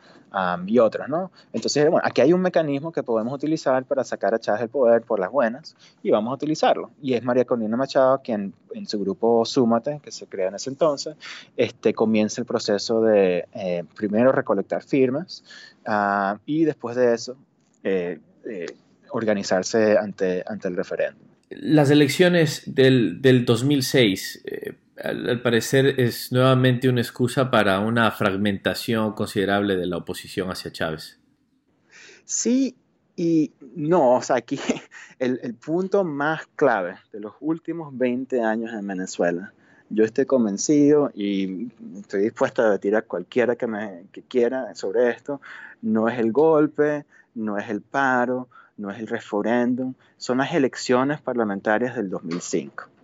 y 0.65 0.80
otros, 0.80 1.10
¿no? 1.10 1.32
Entonces, 1.51 1.89
bueno, 1.89 2.08
aquí 2.08 2.21
hay 2.21 2.32
un 2.32 2.41
mecanismo 2.41 2.93
que 2.93 3.04
podemos 3.04 3.34
utilizar 3.34 3.84
para 3.84 4.06
sacar 4.06 4.34
a 4.34 4.39
Chávez 4.39 4.62
del 4.62 4.69
poder 4.69 5.01
por 5.01 5.19
las 5.19 5.30
buenas 5.30 5.75
y 6.01 6.10
vamos 6.10 6.32
a 6.32 6.36
utilizarlo. 6.36 6.91
Y 7.01 7.15
es 7.15 7.23
María 7.23 7.43
Corina 7.43 7.75
Machado 7.75 8.21
quien 8.23 8.54
en 8.73 8.88
su 8.88 8.99
grupo 8.99 9.43
Súmate, 9.43 9.99
que 10.01 10.12
se 10.12 10.27
crea 10.27 10.47
en 10.47 10.56
ese 10.56 10.69
entonces, 10.69 11.17
este, 11.58 11.93
comienza 11.93 12.39
el 12.39 12.45
proceso 12.45 13.01
de 13.01 13.45
eh, 13.54 13.84
primero 13.95 14.32
recolectar 14.32 14.84
firmas 14.84 15.43
uh, 15.86 16.38
y 16.45 16.63
después 16.63 16.95
de 16.95 17.13
eso 17.13 17.36
eh, 17.84 18.19
eh, 18.45 18.67
organizarse 19.10 19.97
ante, 19.97 20.43
ante 20.47 20.69
el 20.69 20.77
referéndum. 20.77 21.27
Las 21.49 21.89
elecciones 21.89 22.63
del, 22.65 23.21
del 23.21 23.43
2006 23.43 24.43
al, 25.04 25.42
parecer 25.42 26.00
es 26.00 26.32
nuevamente 26.32 26.90
una 26.90 27.02
excusa 27.02 27.52
para 27.52 27.80
una 27.80 28.12
fragmentación 28.12 29.14
considerable 29.14 29.76
de 29.76 29.88
la 29.88 29.98
oposición 29.98 30.50
hacia 30.50 30.72
Chávez. 30.72 31.20
Sí 32.26 32.76
y 33.16 33.52
no, 33.76 34.16
o 34.16 34.22
sea, 34.22 34.38
aquí 34.38 34.60
el, 35.20 35.56
punto 35.56 36.04
más 36.04 36.48
clave 36.56 36.96
de 37.12 37.20
los 37.20 37.34
últimos 37.40 37.98
20 37.98 38.42
años 38.42 38.72
en 38.74 38.88
Venezuela 38.88 39.54
yo 39.94 40.06
estoy 40.06 40.26
convencido 40.26 41.12
y 41.14 41.70
estoy 42.00 42.22
dispuesto 42.22 42.62
a 42.62 42.66
debatir 42.66 42.96
a 42.96 43.02
cualquiera 43.02 43.58
que, 43.58 43.68
que 44.14 44.22
quiera 44.22 44.74
sobre 44.74 45.10
esto. 45.10 45.42
No 45.82 46.08
es 46.08 46.18
el 46.18 46.32
golpe, 46.32 47.06
no 47.36 47.58
es 47.58 47.70
el 47.70 47.82
paro, 47.82 48.48
no 48.78 48.90
es 48.90 49.00
el 49.00 49.08
referéndum, 49.08 49.94
son 50.16 50.38
las 50.38 50.54
elecciones 50.54 51.20
parlamentarias 51.20 51.94
del 51.98 52.10
2005 52.10 52.86
las 52.86 53.01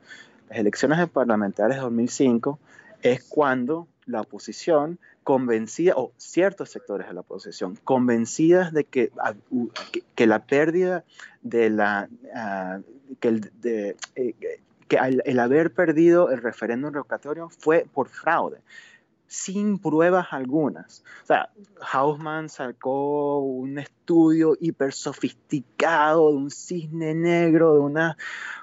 elecciones 0.50 1.10
parlamentarias 1.10 1.78
de 1.78 1.84
2005 1.84 2.60
es 3.02 3.24
cuando 3.24 3.88
la 4.06 4.22
oposición 4.22 5.00
convencida, 5.24 5.94
o 5.98 6.14
ciertos 6.18 6.70
sectores 6.70 7.08
de 7.08 7.14
la 7.14 7.20
oposición, 7.20 7.78
convencidas 7.84 8.72
de 8.72 8.86
que, 8.86 9.12
que, 10.16 10.28
la 10.28 10.46
pérdida 10.46 11.04
de 11.42 11.70
la, 11.70 12.08
ah, 12.34 12.80
que, 13.20 13.28
el, 13.28 13.52
de, 13.62 13.98
eh, 14.16 14.36
que 14.88 14.96
el, 14.98 15.40
haber 15.40 15.74
perdido 15.74 16.32
el 16.32 16.42
referéndum 16.42 16.94
revocatorio 16.94 17.50
fue 17.50 17.86
por 17.94 18.08
fraude 18.08 18.60
sin 19.28 19.78
pruebas 19.78 20.28
algunas. 20.32 21.04
O 21.24 21.26
sea, 21.26 21.50
Hausmann 21.92 22.50
sacó 22.50 23.40
un 23.40 23.78
estudio 23.78 24.56
hiper 24.60 24.94
sofisticado 24.94 26.32
de 26.32 26.38
un 26.38 26.50
cisne 26.50 27.14
negro, 27.14 27.74
de 27.74 27.80
una, 27.82 28.18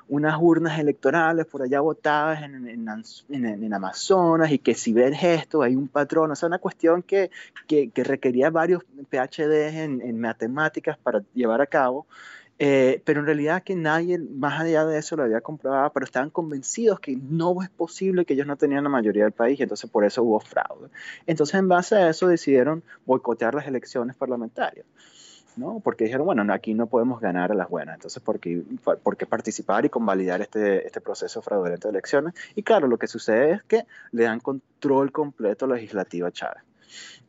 unas 0.08 0.36
urnas 0.40 0.78
electorales 0.78 1.46
por 1.46 1.62
allá 1.62 1.80
botadas 1.80 2.42
en, 2.42 2.66
en, 2.68 3.74
Amazonas 3.74 4.52
y 4.52 4.58
que 4.58 4.74
si 4.74 4.92
ves 4.92 5.22
esto 5.22 5.62
hay 5.62 5.76
un 5.76 5.88
patrón. 5.88 6.30
O 6.30 6.34
sea, 6.34 6.46
una 6.46 6.58
cuestión 6.58 7.02
que, 7.02 7.30
que, 7.66 7.90
que 7.90 8.04
requería 8.04 8.50
varios 8.50 8.82
PhDs 9.10 9.74
en, 9.74 10.20
matemáticas 10.20 10.96
para 10.98 11.22
llevar 11.34 11.60
a 11.60 11.66
cabo. 11.66 12.06
Eh, 12.58 13.02
pero 13.04 13.20
en 13.20 13.26
realidad 13.26 13.64
que 13.64 13.74
nadie 13.74 14.18
más 14.18 14.60
allá 14.60 14.86
de 14.86 14.98
eso 14.98 15.16
lo 15.16 15.24
había 15.24 15.40
comprobado, 15.40 15.90
pero 15.92 16.04
estaban 16.04 16.30
convencidos 16.30 17.00
que 17.00 17.16
no 17.16 17.60
es 17.62 17.68
posible 17.68 18.24
que 18.24 18.34
ellos 18.34 18.46
no 18.46 18.56
tenían 18.56 18.84
la 18.84 18.90
mayoría 18.90 19.24
del 19.24 19.32
país 19.32 19.58
y 19.58 19.64
entonces 19.64 19.90
por 19.90 20.04
eso 20.04 20.22
hubo 20.22 20.38
fraude. 20.38 20.88
Entonces 21.26 21.56
en 21.56 21.68
base 21.68 21.96
a 21.96 22.08
eso 22.08 22.28
decidieron 22.28 22.84
boicotear 23.06 23.54
las 23.54 23.66
elecciones 23.66 24.14
parlamentarias. 24.16 24.86
¿no? 25.56 25.80
Porque 25.80 26.04
dijeron, 26.04 26.26
bueno, 26.26 26.44
aquí 26.52 26.74
no 26.74 26.86
podemos 26.88 27.20
ganar 27.20 27.52
a 27.52 27.54
las 27.54 27.68
buenas, 27.68 27.94
entonces 27.94 28.20
¿por 28.22 28.40
qué, 28.40 28.62
por 28.82 29.16
qué 29.16 29.26
participar 29.26 29.84
y 29.84 29.88
convalidar 29.88 30.40
este, 30.40 30.84
este 30.84 31.00
proceso 31.00 31.42
fraudulento 31.42 31.88
de 31.88 31.92
elecciones? 31.92 32.34
Y 32.56 32.62
claro, 32.64 32.88
lo 32.88 32.98
que 32.98 33.06
sucede 33.06 33.52
es 33.52 33.62
que 33.62 33.86
le 34.10 34.24
dan 34.24 34.40
control 34.40 35.12
completo 35.12 35.66
legislativo 35.66 36.26
a 36.26 36.32
Chávez. 36.32 36.62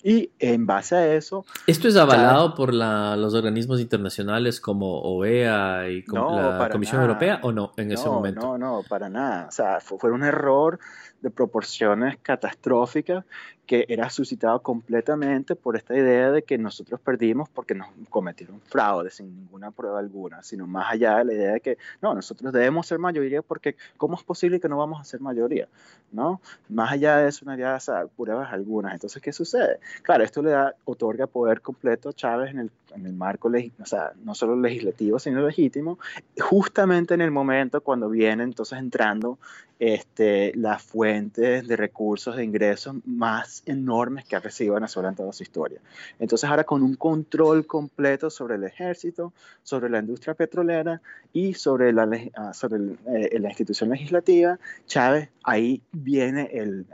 Y 0.07 0.29
en 0.37 0.67
base 0.67 0.95
a 0.95 1.15
eso... 1.15 1.47
¿Esto 1.65 1.87
es 1.87 1.95
avalado 1.95 2.53
por 2.53 2.75
la, 2.75 3.15
los 3.15 3.33
organismos 3.33 3.81
internacionales 3.81 4.61
como 4.61 4.99
OEA 4.99 5.89
y 5.89 6.03
la 6.05 6.69
Comisión 6.71 7.01
Europea 7.01 7.39
o 7.41 7.51
no 7.51 7.71
en 7.75 7.91
ese 7.91 8.07
momento? 8.07 8.39
No, 8.39 8.57
no, 8.59 8.83
para 8.87 9.09
nada. 9.09 9.47
O 9.49 9.51
sea, 9.51 9.79
fue, 9.79 9.97
fue 9.97 10.11
un 10.11 10.21
error 10.21 10.77
de 11.21 11.31
proporciones 11.31 12.19
catastróficas 12.21 13.25
que 13.65 13.85
era 13.89 14.09
suscitado 14.09 14.61
completamente 14.61 15.55
por 15.55 15.75
esta 15.75 15.95
idea 15.95 16.31
de 16.31 16.43
que 16.43 16.57
nosotros 16.57 16.99
perdimos 16.99 17.49
porque 17.49 17.73
nos 17.73 17.87
cometieron 18.09 18.61
fraude 18.61 19.09
sin 19.09 19.35
ninguna 19.35 19.71
prueba 19.71 19.99
alguna, 19.99 20.43
sino 20.43 20.67
más 20.67 20.91
allá 20.91 21.17
de 21.17 21.25
la 21.25 21.33
idea 21.33 21.53
de 21.53 21.61
que 21.61 21.77
no, 22.01 22.13
nosotros 22.13 22.53
debemos 22.53 22.87
ser 22.87 22.99
mayoría 22.99 23.41
porque 23.41 23.75
¿cómo 23.97 24.15
es 24.15 24.23
posible 24.23 24.59
que 24.59 24.69
no 24.69 24.77
vamos 24.77 25.01
a 25.01 25.03
ser 25.03 25.19
mayoría? 25.19 25.67
¿No? 26.11 26.41
Más 26.69 26.91
allá 26.91 27.17
de 27.17 27.29
eso, 27.29 27.43
no 27.45 27.51
había 27.51 27.77
pruebas 28.15 28.53
algunas. 28.53 28.93
Entonces, 28.93 29.21
¿qué 29.21 29.33
sucede? 29.33 29.79
Claro, 30.01 30.23
esto 30.23 30.41
le 30.41 30.51
da, 30.51 30.75
otorga 30.85 31.27
poder 31.27 31.61
completo 31.61 32.09
a 32.09 32.13
Chávez 32.13 32.51
en 32.51 32.59
el, 32.59 32.71
en 32.95 33.05
el 33.05 33.13
marco, 33.13 33.49
o 33.49 33.85
sea, 33.85 34.13
no 34.23 34.33
solo 34.35 34.55
legislativo, 34.55 35.19
sino 35.19 35.45
legítimo, 35.45 35.99
justamente 36.39 37.13
en 37.13 37.21
el 37.21 37.31
momento 37.31 37.81
cuando 37.81 38.09
viene 38.09 38.43
entonces 38.43 38.79
entrando 38.79 39.37
este, 39.77 40.53
las 40.55 40.81
fuentes 40.81 41.67
de 41.67 41.75
recursos 41.75 42.37
de 42.37 42.45
ingresos 42.45 42.95
más 43.05 43.61
enormes 43.65 44.23
que 44.23 44.37
ha 44.37 44.39
recibido 44.39 44.75
Venezuela 44.75 45.09
en 45.09 45.15
toda 45.15 45.33
su 45.33 45.43
historia. 45.43 45.79
Entonces 46.17 46.49
ahora 46.49 46.63
con 46.63 46.81
un 46.81 46.95
control 46.95 47.67
completo 47.67 48.29
sobre 48.29 48.55
el 48.55 48.63
ejército, 48.63 49.33
sobre 49.63 49.89
la 49.89 49.99
industria 49.99 50.33
petrolera 50.33 51.01
y 51.33 51.55
sobre 51.55 51.91
la, 51.91 52.09
ah, 52.35 52.53
sobre 52.53 52.95
eh, 53.07 53.37
la 53.39 53.49
institución 53.49 53.89
legislativa, 53.89 54.57
Chávez, 54.85 55.29
ahí 55.43 55.81
viene 55.91 56.49
el, 56.53 56.85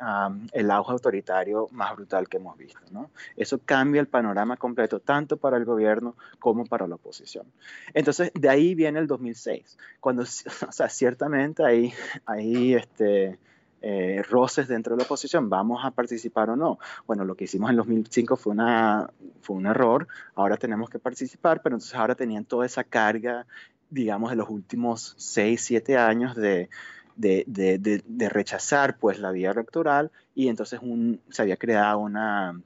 el 0.51 0.71
auge 0.71 0.91
autoritario 0.91 1.67
más 1.71 1.95
brutal 1.95 2.27
que 2.27 2.37
hemos 2.37 2.57
visto. 2.57 2.79
¿no? 2.91 3.11
Eso 3.37 3.59
cambia 3.63 4.01
el 4.01 4.07
panorama 4.07 4.57
completo, 4.57 4.99
tanto 4.99 5.37
para 5.37 5.57
el 5.57 5.65
gobierno 5.65 5.90
como 6.39 6.65
para 6.65 6.87
la 6.87 6.95
oposición. 6.95 7.45
Entonces, 7.93 8.31
de 8.33 8.49
ahí 8.49 8.75
viene 8.75 8.99
el 8.99 9.07
2006, 9.07 9.77
cuando, 9.99 10.23
o 10.67 10.71
sea, 10.71 10.89
ciertamente 10.89 11.63
ahí, 11.63 11.93
ahí 12.25 12.73
este, 12.73 13.37
eh, 13.81 14.21
roces 14.29 14.67
dentro 14.67 14.95
de 14.95 14.99
la 14.99 15.05
oposición, 15.05 15.49
¿vamos 15.49 15.83
a 15.83 15.91
participar 15.91 16.51
o 16.51 16.55
no? 16.55 16.77
Bueno, 17.07 17.25
lo 17.25 17.35
que 17.35 17.45
hicimos 17.45 17.71
en 17.71 17.77
2005 17.77 18.35
fue, 18.37 18.53
una, 18.53 19.09
fue 19.41 19.55
un 19.55 19.65
error, 19.65 20.07
ahora 20.35 20.57
tenemos 20.57 20.89
que 20.89 20.99
participar, 20.99 21.61
pero 21.63 21.75
entonces 21.75 21.95
ahora 21.95 22.13
tenían 22.15 22.45
toda 22.45 22.65
esa 22.65 22.83
carga, 22.83 23.47
digamos, 23.89 24.29
de 24.29 24.35
los 24.37 24.49
últimos 24.49 25.15
6, 25.17 25.59
7 25.63 25.97
años 25.97 26.35
de, 26.35 26.69
de, 27.15 27.43
de, 27.47 28.03
de, 28.05 28.29
rechazar 28.29 28.97
pues 28.97 29.19
la 29.19 29.31
vía 29.31 29.51
electoral 29.51 30.11
y 30.35 30.47
entonces 30.47 30.79
un, 30.81 31.19
se 31.29 31.41
había 31.41 31.57
creado 31.57 31.99
una, 31.99 32.61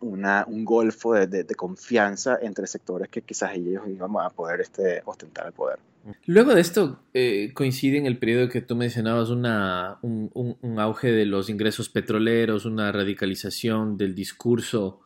una, 0.00 0.44
un 0.48 0.64
golfo 0.64 1.14
de, 1.14 1.44
confianza 1.56 2.38
entre 2.40 2.66
sectores 2.66 3.08
que 3.08 3.22
quizás 3.22 3.54
ellos 3.54 3.82
iban 3.88 4.10
a 4.20 4.30
poder 4.30 4.60
este, 4.60 5.02
ostentar 5.04 5.46
el 5.46 5.52
poder. 5.52 5.78
Luego 6.26 6.54
de 6.54 6.60
esto 6.60 7.00
eh, 7.14 7.50
coincide 7.52 7.98
en 7.98 8.06
el 8.06 8.18
periodo 8.18 8.48
que 8.48 8.60
tú 8.60 8.76
mencionabas 8.76 9.30
una, 9.30 9.98
un, 10.02 10.30
un, 10.34 10.78
auge 10.78 11.10
de 11.10 11.26
los 11.26 11.50
ingresos 11.50 11.88
petroleros, 11.88 12.64
una 12.64 12.92
radicalización 12.92 13.96
del 13.96 14.14
discurso 14.14 15.00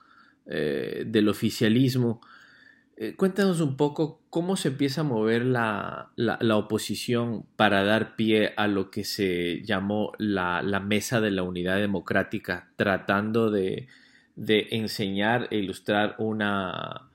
eh, 0.47 1.05
del 1.07 1.29
oficialismo. 1.29 2.21
Eh, 2.99 3.15
cuéntanos 3.17 3.63
un 3.63 3.79
poco 3.79 4.21
cómo 4.29 4.57
se 4.57 4.69
empieza 4.69 5.01
a 5.01 5.05
mover 5.05 5.47
la, 5.47 6.11
la, 6.17 6.37
la, 6.43 6.57
oposición 6.59 7.47
para 7.57 7.83
dar 7.83 8.15
pie 8.15 8.53
a 8.59 8.67
lo 8.67 8.91
que 8.91 9.05
se 9.05 9.63
llamó 9.63 10.13
la, 10.19 10.61
la 10.61 10.81
mesa 10.81 11.23
de 11.23 11.31
la 11.31 11.43
unidad 11.43 11.79
democrática, 11.79 12.69
tratando 12.77 13.51
de, 13.51 13.89
de 14.40 14.68
enseñar 14.70 15.48
e 15.50 15.59
ilustrar 15.59 16.14
una, 16.16 17.11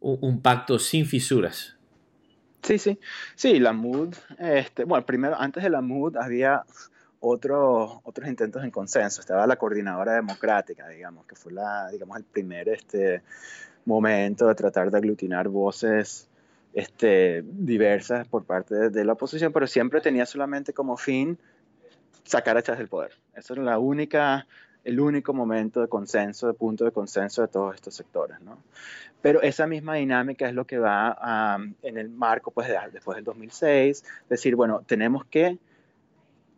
un, 0.00 0.42
pacto 0.42 0.80
sin 0.80 1.06
fisuras. 1.06 1.76
Sí, 2.60 2.76
sí, 2.78 2.98
sí, 3.36 3.60
la 3.60 3.72
MUD, 3.72 4.16
este, 4.40 4.82
bueno, 4.82 5.06
primero, 5.06 5.40
antes 5.40 5.62
de 5.62 5.70
la 5.70 5.80
MUD 5.80 6.16
había 6.16 6.64
otros 7.20 8.00
otros 8.02 8.28
intentos 8.28 8.64
en 8.64 8.72
consenso, 8.72 9.20
estaba 9.20 9.46
la 9.46 9.54
coordinadora 9.54 10.14
democrática, 10.14 10.88
digamos, 10.88 11.24
que 11.26 11.36
fue 11.36 11.52
la, 11.52 11.88
digamos, 11.88 12.16
el 12.16 12.24
primer 12.24 12.68
este, 12.68 13.22
momento 13.84 14.48
de 14.48 14.56
tratar 14.56 14.90
de 14.90 14.98
aglutinar 14.98 15.48
voces 15.48 16.28
este, 16.74 17.44
diversas 17.46 18.26
por 18.26 18.44
parte 18.44 18.74
de, 18.74 18.90
de 18.90 19.04
la 19.04 19.12
oposición, 19.12 19.52
pero 19.52 19.68
siempre 19.68 20.00
tenía 20.00 20.26
solamente 20.26 20.72
como 20.72 20.96
fin 20.96 21.38
sacar 22.24 22.56
a 22.56 22.62
Chávez 22.62 22.80
del 22.80 22.88
poder. 22.88 23.12
Esa 23.36 23.54
era 23.54 23.62
la 23.62 23.78
única 23.78 24.48
el 24.86 25.00
único 25.00 25.34
momento 25.34 25.80
de 25.80 25.88
consenso, 25.88 26.46
de 26.46 26.54
punto 26.54 26.84
de 26.84 26.92
consenso 26.92 27.42
de 27.42 27.48
todos 27.48 27.74
estos 27.74 27.94
sectores. 27.94 28.40
¿no? 28.40 28.58
Pero 29.20 29.42
esa 29.42 29.66
misma 29.66 29.94
dinámica 29.94 30.48
es 30.48 30.54
lo 30.54 30.64
que 30.64 30.78
va 30.78 31.58
en 31.82 31.98
el 31.98 32.08
marco 32.08 32.52
pues, 32.52 32.68
después 32.92 33.16
del 33.16 33.24
2006, 33.24 34.04
decir, 34.30 34.54
bueno, 34.54 34.82
tenemos 34.86 35.24
que 35.24 35.58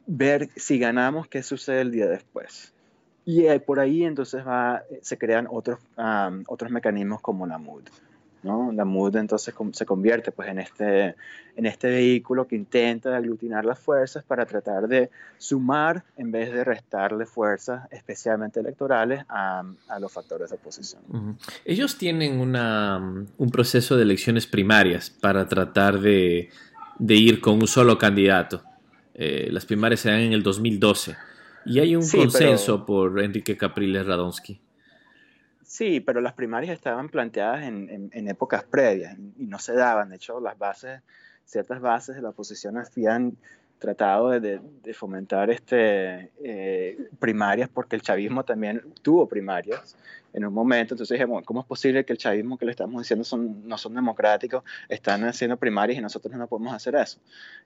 ver 0.07 0.51
si 0.57 0.79
ganamos 0.79 1.27
qué 1.29 1.43
sucede 1.43 1.81
el 1.81 1.91
día 1.91 2.07
después. 2.07 2.75
Y 3.25 3.47
eh, 3.47 3.61
por 3.61 3.81
ahí 3.81 4.05
entonces 4.05 4.43
se 5.01 5.19
crean 5.19 5.47
otros, 5.51 5.79
otros 6.47 6.71
mecanismos 6.71 7.23
como 7.23 7.47
la 7.47 7.57
MUD. 7.57 7.85
¿No? 8.43 8.73
La 8.73 8.85
MUD 8.85 9.17
entonces 9.17 9.55
se 9.73 9.87
convierte 9.87 10.33
pues, 10.33 10.49
en, 10.49 10.59
este, 10.59 11.15
en 11.57 11.67
este 11.67 11.89
vehículo 11.89 12.47
que 12.47 12.57
intenta 12.57 13.17
aglutinar 13.17 13.65
las 13.65 13.79
fuerzas 13.79 14.25
para 14.25 14.47
tratar 14.47 14.89
de 14.89 15.11
sumar 15.39 16.05
en 16.17 16.31
vez 16.31 16.53
de 16.53 16.65
restarle 16.65 17.27
fuerzas, 17.27 17.89
especialmente 17.91 18.61
electorales, 18.61 19.25
a, 19.29 19.65
a 19.89 19.99
los 19.99 20.13
factores 20.13 20.51
de 20.51 20.57
oposición. 20.57 21.03
Ellos 21.65 21.97
tienen 21.99 22.41
una, 22.41 22.99
un 23.37 23.51
proceso 23.51 23.97
de 23.97 24.03
elecciones 24.03 24.47
primarias 24.47 25.11
para 25.11 25.47
tratar 25.47 26.01
de, 26.01 26.51
de 26.99 27.15
ir 27.15 27.41
con 27.41 27.55
un 27.55 27.67
solo 27.67 27.99
candidato. 27.99 28.63
Eh, 29.15 29.49
las 29.51 29.67
primarias 29.67 30.01
se 30.01 30.11
dan 30.11 30.21
en 30.21 30.33
el 30.33 30.43
2012 30.43 31.17
y 31.67 31.81
hay 31.81 31.97
un 31.97 32.09
consenso 32.09 32.87
por 32.87 33.21
Enrique 33.21 33.57
Capriles 33.57 34.07
Radonsky. 34.07 34.61
Sí, 35.69 36.01
pero 36.01 36.23
las 36.23 36.33
primarias 36.33 36.75
estaban 36.75 37.11
planteadas 37.11 37.63
en, 37.63 38.11
épocas 38.27 38.65
previas 38.65 39.19
y 39.37 39.47
no 39.47 39.59
se 39.59 39.75
daban. 39.75 40.09
De 40.09 40.17
hecho, 40.17 40.41
las 40.41 40.57
bases, 40.57 41.03
ciertas 41.45 41.83
bases 41.83 42.17
de 42.17 42.23
la 42.23 42.31
oposición 42.31 42.79
habían 42.79 43.37
tratado 43.79 44.31
de, 44.41 44.61
fomentar 44.95 45.51
este, 45.51 46.31
eh, 46.43 47.09
primarias 47.19 47.69
porque 47.69 47.97
el 47.97 48.03
chavismo 48.03 48.45
también 48.45 48.83
tuvo 49.03 49.29
primarias 49.29 49.97
en 50.33 50.45
un 50.45 50.53
momento. 50.53 50.95
Entonces 50.95 51.19
dijimos, 51.19 51.45
¿cómo 51.45 51.61
es 51.61 51.67
posible 51.67 52.05
que 52.05 52.13
el 52.13 52.19
chavismo 52.19 52.59
que 52.59 52.65
le 52.65 52.73
estamos 52.73 53.03
diciendo 53.03 53.25
no 53.65 53.79
son 53.79 53.95
democráticos, 53.95 54.65
están 54.89 55.25
haciendo 55.25 55.57
primarias 55.57 55.99
y 55.99 56.03
nosotros 56.03 56.35
no 56.35 56.47
podemos 56.47 56.75
hacer 56.75 56.95
eso? 56.97 57.19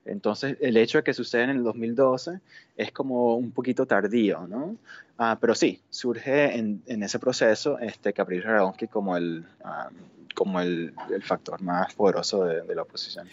Entonces, 0.05 0.57
el 0.61 0.77
hecho 0.77 0.99
de 0.99 1.05
que 1.05 1.15
suceda 1.15 1.45
en 1.45 1.51
el 1.51 1.63
2012 1.63 2.41
es 2.77 2.93
como 2.93 3.37
un 3.37 3.53
poquito 3.53 3.87
tardío, 3.87 4.47
¿no? 4.47 4.77
Ah, 5.19 5.39
pero 5.41 5.55
sí, 5.55 5.81
surge 5.91 6.57
en, 6.57 6.83
ese 6.87 7.19
proceso 7.19 7.79
este 7.79 8.13
Capriles 8.13 8.45
Radonsky 8.45 8.89
como 8.89 9.17
el, 9.17 9.45
ah, 9.63 9.91
como 10.35 10.61
el, 10.61 10.95
el, 11.11 11.23
factor 11.23 11.61
más 11.63 11.95
poderoso 11.95 12.45
de, 12.45 12.63
de 12.63 12.75
la 12.75 12.83
oposición. 12.83 13.29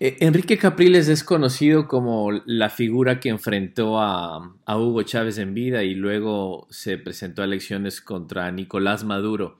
Eh, 0.00 0.16
Enrique 0.20 0.58
Capriles 0.58 1.08
es 1.08 1.24
conocido 1.24 1.88
como 1.88 2.30
la 2.46 2.70
figura 2.70 3.20
que 3.20 3.28
enfrentó 3.28 4.00
a, 4.00 4.54
a, 4.64 4.78
Hugo 4.78 5.02
Chávez 5.02 5.38
en 5.38 5.54
vida 5.54 5.82
y 5.82 5.94
luego 5.94 6.66
se 6.70 6.98
presentó 6.98 7.42
a 7.42 7.44
elecciones 7.44 8.00
contra 8.00 8.50
Nicolás 8.50 9.04
Maduro. 9.04 9.58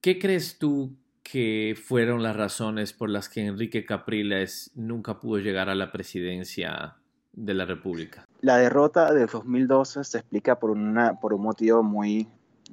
¿Qué 0.00 0.18
crees 0.18 0.58
tú 0.58 0.96
que 1.22 1.76
fueron 1.80 2.22
las 2.22 2.36
razones 2.36 2.92
por 2.92 3.08
las 3.08 3.28
que 3.28 3.46
Enrique 3.46 3.84
Capriles 3.84 4.72
nunca 4.74 5.20
pudo 5.20 5.38
llegar 5.38 5.68
a 5.68 5.74
la 5.74 5.92
presidencia 5.92 6.96
de 7.32 7.54
la 7.54 7.64
República? 7.64 8.26
La 8.40 8.56
derrota 8.56 9.12
de 9.12 9.26
2012 9.26 10.04
se 10.04 10.18
explica 10.18 10.58
por, 10.58 10.70
una, 10.70 11.20
por 11.20 11.32
un 11.32 11.42
motivo 11.42 11.82
muy, 11.82 12.28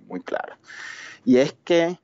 muy 0.08 0.22
claro. 0.22 0.56
Y 1.26 1.38
es 1.38 1.54
que 1.64 2.00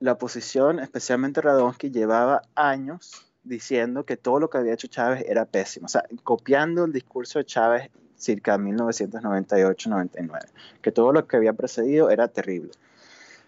la 0.00 0.12
oposición, 0.12 0.78
especialmente 0.78 1.40
Radonsky, 1.40 1.90
llevaba 1.90 2.42
años 2.54 3.24
diciendo 3.44 4.04
que 4.04 4.16
todo 4.16 4.40
lo 4.40 4.50
que 4.50 4.58
había 4.58 4.74
hecho 4.74 4.88
Chávez 4.88 5.24
era 5.26 5.44
pésimo. 5.44 5.86
O 5.86 5.88
sea, 5.88 6.04
copiando 6.22 6.84
el 6.84 6.92
discurso 6.92 7.38
de 7.38 7.46
Chávez 7.46 7.90
circa 8.16 8.58
1998-99, 8.58 10.50
que 10.82 10.92
todo 10.92 11.12
lo 11.12 11.26
que 11.26 11.36
había 11.36 11.52
precedido 11.52 12.10
era 12.10 12.28
terrible. 12.28 12.70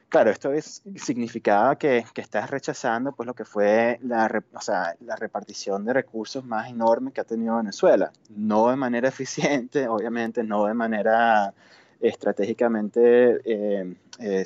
Claro, 0.09 0.31
esto 0.31 0.53
es, 0.53 0.83
significaba 0.97 1.77
que, 1.77 2.05
estás 2.17 2.51
rechazando 2.51 3.13
pues, 3.13 3.29
lo 3.29 3.35
que 3.35 3.45
fue 3.45 4.01
la, 4.03 4.43
o 4.55 4.61
sea, 4.61 4.97
la 5.01 5.15
repartición 5.15 5.85
de 5.85 5.93
recursos 5.93 6.45
más 6.45 6.69
enorme 6.69 7.13
que 7.13 7.21
ha 7.21 7.25
tenido 7.25 7.57
Venezuela. 7.57 8.11
No 8.29 8.71
de 8.71 8.77
manera 8.77 9.09
eficiente, 9.09 9.87
obviamente, 9.89 10.43
no 10.43 10.67
de 10.67 10.75
manera 10.75 11.55
estratégicamente 12.01 13.41
eh, 13.45 13.95
eh, 14.19 14.45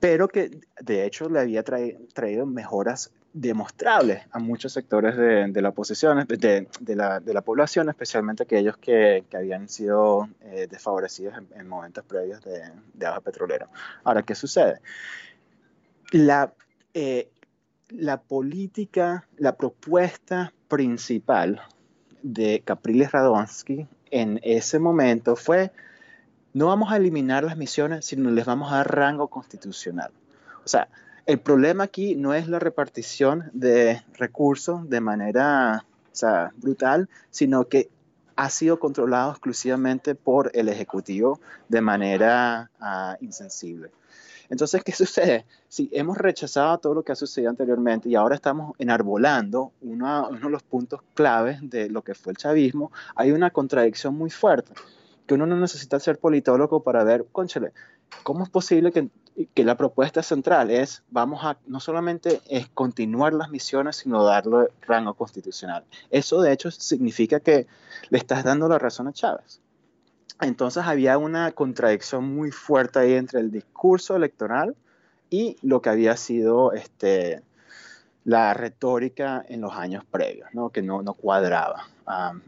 pero 0.00 0.28
que 0.28 0.60
de 0.80 1.04
hecho 1.04 1.28
le 1.28 1.40
había 1.40 1.62
traído 1.62 2.46
mejoras 2.46 3.12
demostrables 3.32 4.22
a 4.32 4.38
muchos 4.38 4.72
sectores 4.72 5.16
de, 5.16 5.62
la 5.62 5.68
oposición, 5.68 6.26
de, 6.26 6.66
de, 6.80 6.96
la, 6.96 7.20
de, 7.20 7.34
la, 7.34 7.42
población, 7.42 7.88
especialmente 7.88 8.42
aquellos 8.42 8.76
que, 8.78 9.24
habían 9.34 9.68
sido 9.68 10.28
eh, 10.40 10.66
desfavorecidos 10.68 11.34
en, 11.54 11.68
momentos 11.68 12.04
previos 12.04 12.42
de, 12.42 13.06
agua 13.06 13.20
petrolera. 13.20 13.68
Ahora, 14.04 14.22
¿qué 14.22 14.34
sucede? 14.34 14.80
La, 16.10 16.52
eh, 16.94 17.28
la 17.90 18.20
política, 18.20 19.26
la 19.36 19.56
propuesta 19.56 20.52
principal 20.68 21.60
de 22.22 22.62
Capriles 22.64 23.12
Radonsky 23.12 23.86
en 24.10 24.40
ese 24.42 24.78
momento 24.78 25.36
fue 25.36 25.70
no 26.54 26.66
vamos 26.66 26.92
a 26.92 26.96
eliminar 26.96 27.44
las 27.44 27.56
misiones, 27.56 28.04
sino 28.04 28.30
les 28.30 28.46
vamos 28.46 28.72
a 28.72 28.76
dar 28.76 28.94
rango 28.94 29.28
constitucional. 29.28 30.10
O 30.64 30.68
sea, 30.68 30.88
el 31.26 31.38
problema 31.38 31.84
aquí 31.84 32.14
no 32.14 32.34
es 32.34 32.48
la 32.48 32.58
repartición 32.58 33.50
de 33.52 34.02
recursos 34.14 34.88
de 34.88 35.00
manera 35.00 35.84
brutal, 36.56 37.08
sino 37.30 37.68
que 37.68 37.90
ha 38.36 38.50
sido 38.50 38.78
controlado 38.78 39.30
exclusivamente 39.32 40.14
por 40.14 40.50
el 40.54 40.68
Ejecutivo 40.68 41.40
de 41.68 41.80
manera 41.80 42.70
uh, 42.80 43.24
insensible. 43.24 43.90
Entonces, 44.48 44.82
¿qué 44.84 44.92
sucede? 45.04 45.44
Si 45.68 45.88
hemos 45.92 46.16
rechazado 46.16 46.78
todo 46.78 46.94
lo 46.94 47.02
que 47.02 47.12
ha 47.12 47.16
sucedido 47.16 47.50
anteriormente 47.50 48.08
y 48.08 48.14
ahora 48.14 48.34
estamos 48.34 48.74
enarbolando 48.78 49.72
uno, 49.80 50.28
uno 50.28 50.40
de 50.40 50.50
los 50.50 50.62
puntos 50.62 51.00
claves 51.14 51.58
de 51.62 51.90
lo 51.90 52.02
que 52.02 52.14
fue 52.14 52.32
el 52.32 52.36
chavismo, 52.36 52.92
hay 53.14 53.32
una 53.32 53.50
contradicción 53.50 54.16
muy 54.16 54.30
fuerte, 54.30 54.72
que 55.28 55.34
uno 55.34 55.46
no 55.46 55.56
necesita 55.56 56.00
ser 56.00 56.18
politólogo 56.18 56.82
para 56.82 57.04
ver, 57.04 57.26
conchale, 57.30 57.72
¿cómo 58.22 58.44
es 58.44 58.50
posible 58.50 58.90
que, 58.90 59.10
que, 59.52 59.62
la 59.62 59.76
propuesta 59.76 60.22
central 60.22 60.70
es, 60.70 61.02
vamos 61.10 61.44
a 61.44 61.58
no 61.66 61.80
solamente 61.80 62.40
es 62.48 62.66
continuar 62.68 63.34
las 63.34 63.50
misiones, 63.50 63.96
sino 63.96 64.24
darle 64.24 64.68
rango 64.80 65.12
constitucional? 65.12 65.84
Eso 66.10 66.40
de 66.40 66.52
hecho 66.52 66.70
significa 66.70 67.40
que 67.40 67.66
le 68.08 68.18
estás 68.18 68.42
dando 68.42 68.68
la 68.68 68.78
razón 68.78 69.06
a 69.06 69.12
Chávez. 69.12 69.60
Entonces 70.40 70.84
había 70.84 71.18
una 71.18 71.52
contradicción 71.52 72.34
muy 72.34 72.50
fuerte 72.50 72.98
ahí 72.98 73.12
entre 73.12 73.40
el 73.40 73.50
discurso 73.50 74.16
electoral 74.16 74.76
y 75.28 75.58
lo 75.60 75.82
que 75.82 75.90
había 75.90 76.16
sido 76.16 76.72
este, 76.72 77.42
la 78.24 78.54
retórica 78.54 79.44
en 79.46 79.60
los 79.60 79.74
años 79.74 80.06
previos, 80.06 80.48
¿no? 80.54 80.70
que 80.70 80.80
no, 80.80 81.02
no 81.02 81.12
cuadraba. 81.12 81.86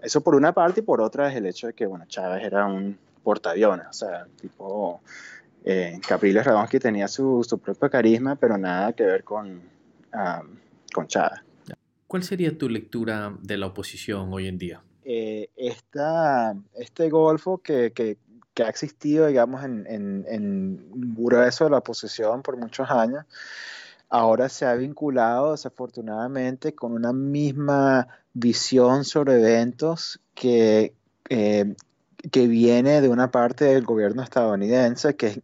Eso 0.02 0.20
por 0.22 0.34
una 0.34 0.52
parte 0.52 0.80
y 0.80 0.82
por 0.82 1.00
otra 1.00 1.28
es 1.30 1.36
el 1.36 1.46
hecho 1.46 1.66
de 1.68 1.72
que 1.74 1.86
bueno, 1.86 2.04
Chávez 2.06 2.44
era 2.44 2.66
un 2.66 2.98
portaaviones, 3.22 3.86
o 3.88 3.92
sea, 3.92 4.26
tipo 4.40 5.00
eh, 5.64 6.00
Capriles 6.06 6.44
Radonsky 6.44 6.78
tenía 6.78 7.08
su, 7.08 7.44
su, 7.46 7.58
propio 7.58 7.90
carisma, 7.90 8.36
pero 8.36 8.56
nada 8.56 8.92
que 8.92 9.04
ver 9.04 9.24
con, 9.24 9.60
con 10.92 11.06
Chávez. 11.06 11.40
¿Cuál 12.06 12.22
sería 12.22 12.56
tu 12.56 12.68
lectura 12.68 13.36
de 13.40 13.56
la 13.56 13.66
oposición 13.66 14.32
hoy 14.32 14.48
en 14.48 14.58
día? 14.58 14.82
eh, 15.12 15.50
este 16.74 17.10
golfo 17.10 17.58
que, 17.58 17.92
que, 17.92 18.18
que, 18.54 18.62
ha 18.62 18.68
existido, 18.68 19.26
digamos, 19.26 19.64
en, 19.64 19.86
en, 19.88 20.24
en 20.28 21.14
grueso 21.14 21.64
de 21.64 21.70
la 21.70 21.78
oposición 21.78 22.42
por 22.42 22.56
muchos 22.56 22.88
años, 22.90 23.24
ahora 24.10 24.48
se 24.48 24.66
ha 24.66 24.74
vinculado 24.74 25.52
desafortunadamente 25.52 26.74
con 26.74 26.92
una 26.92 27.12
misma 27.12 28.08
visión 28.34 29.04
sobre 29.04 29.34
eventos 29.34 30.20
que, 30.34 30.94
eh, 31.28 31.74
que 32.30 32.48
viene 32.48 33.00
de 33.00 33.08
una 33.08 33.30
parte 33.30 33.64
del 33.66 33.84
gobierno 33.84 34.22
estadounidense 34.22 35.16
que, 35.16 35.42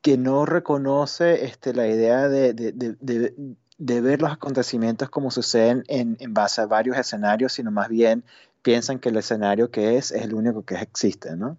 que 0.00 0.16
no 0.16 0.46
reconoce 0.46 1.44
este, 1.44 1.74
la 1.74 1.86
idea 1.86 2.28
de, 2.28 2.54
de, 2.54 2.72
de, 2.72 3.34
de 3.78 4.00
ver 4.00 4.22
los 4.22 4.32
acontecimientos 4.32 5.10
como 5.10 5.30
suceden 5.30 5.84
en, 5.88 6.16
en, 6.20 6.32
base 6.32 6.62
a 6.62 6.66
varios 6.66 6.96
escenarios, 6.96 7.52
sino 7.52 7.70
más 7.70 7.88
bien 7.88 8.24
piensan 8.62 8.98
que 8.98 9.10
el 9.10 9.16
escenario 9.18 9.70
que 9.70 9.98
es 9.98 10.10
es 10.10 10.22
el 10.22 10.34
único 10.34 10.64
que 10.64 10.76
existe, 10.76 11.36
¿no? 11.36 11.58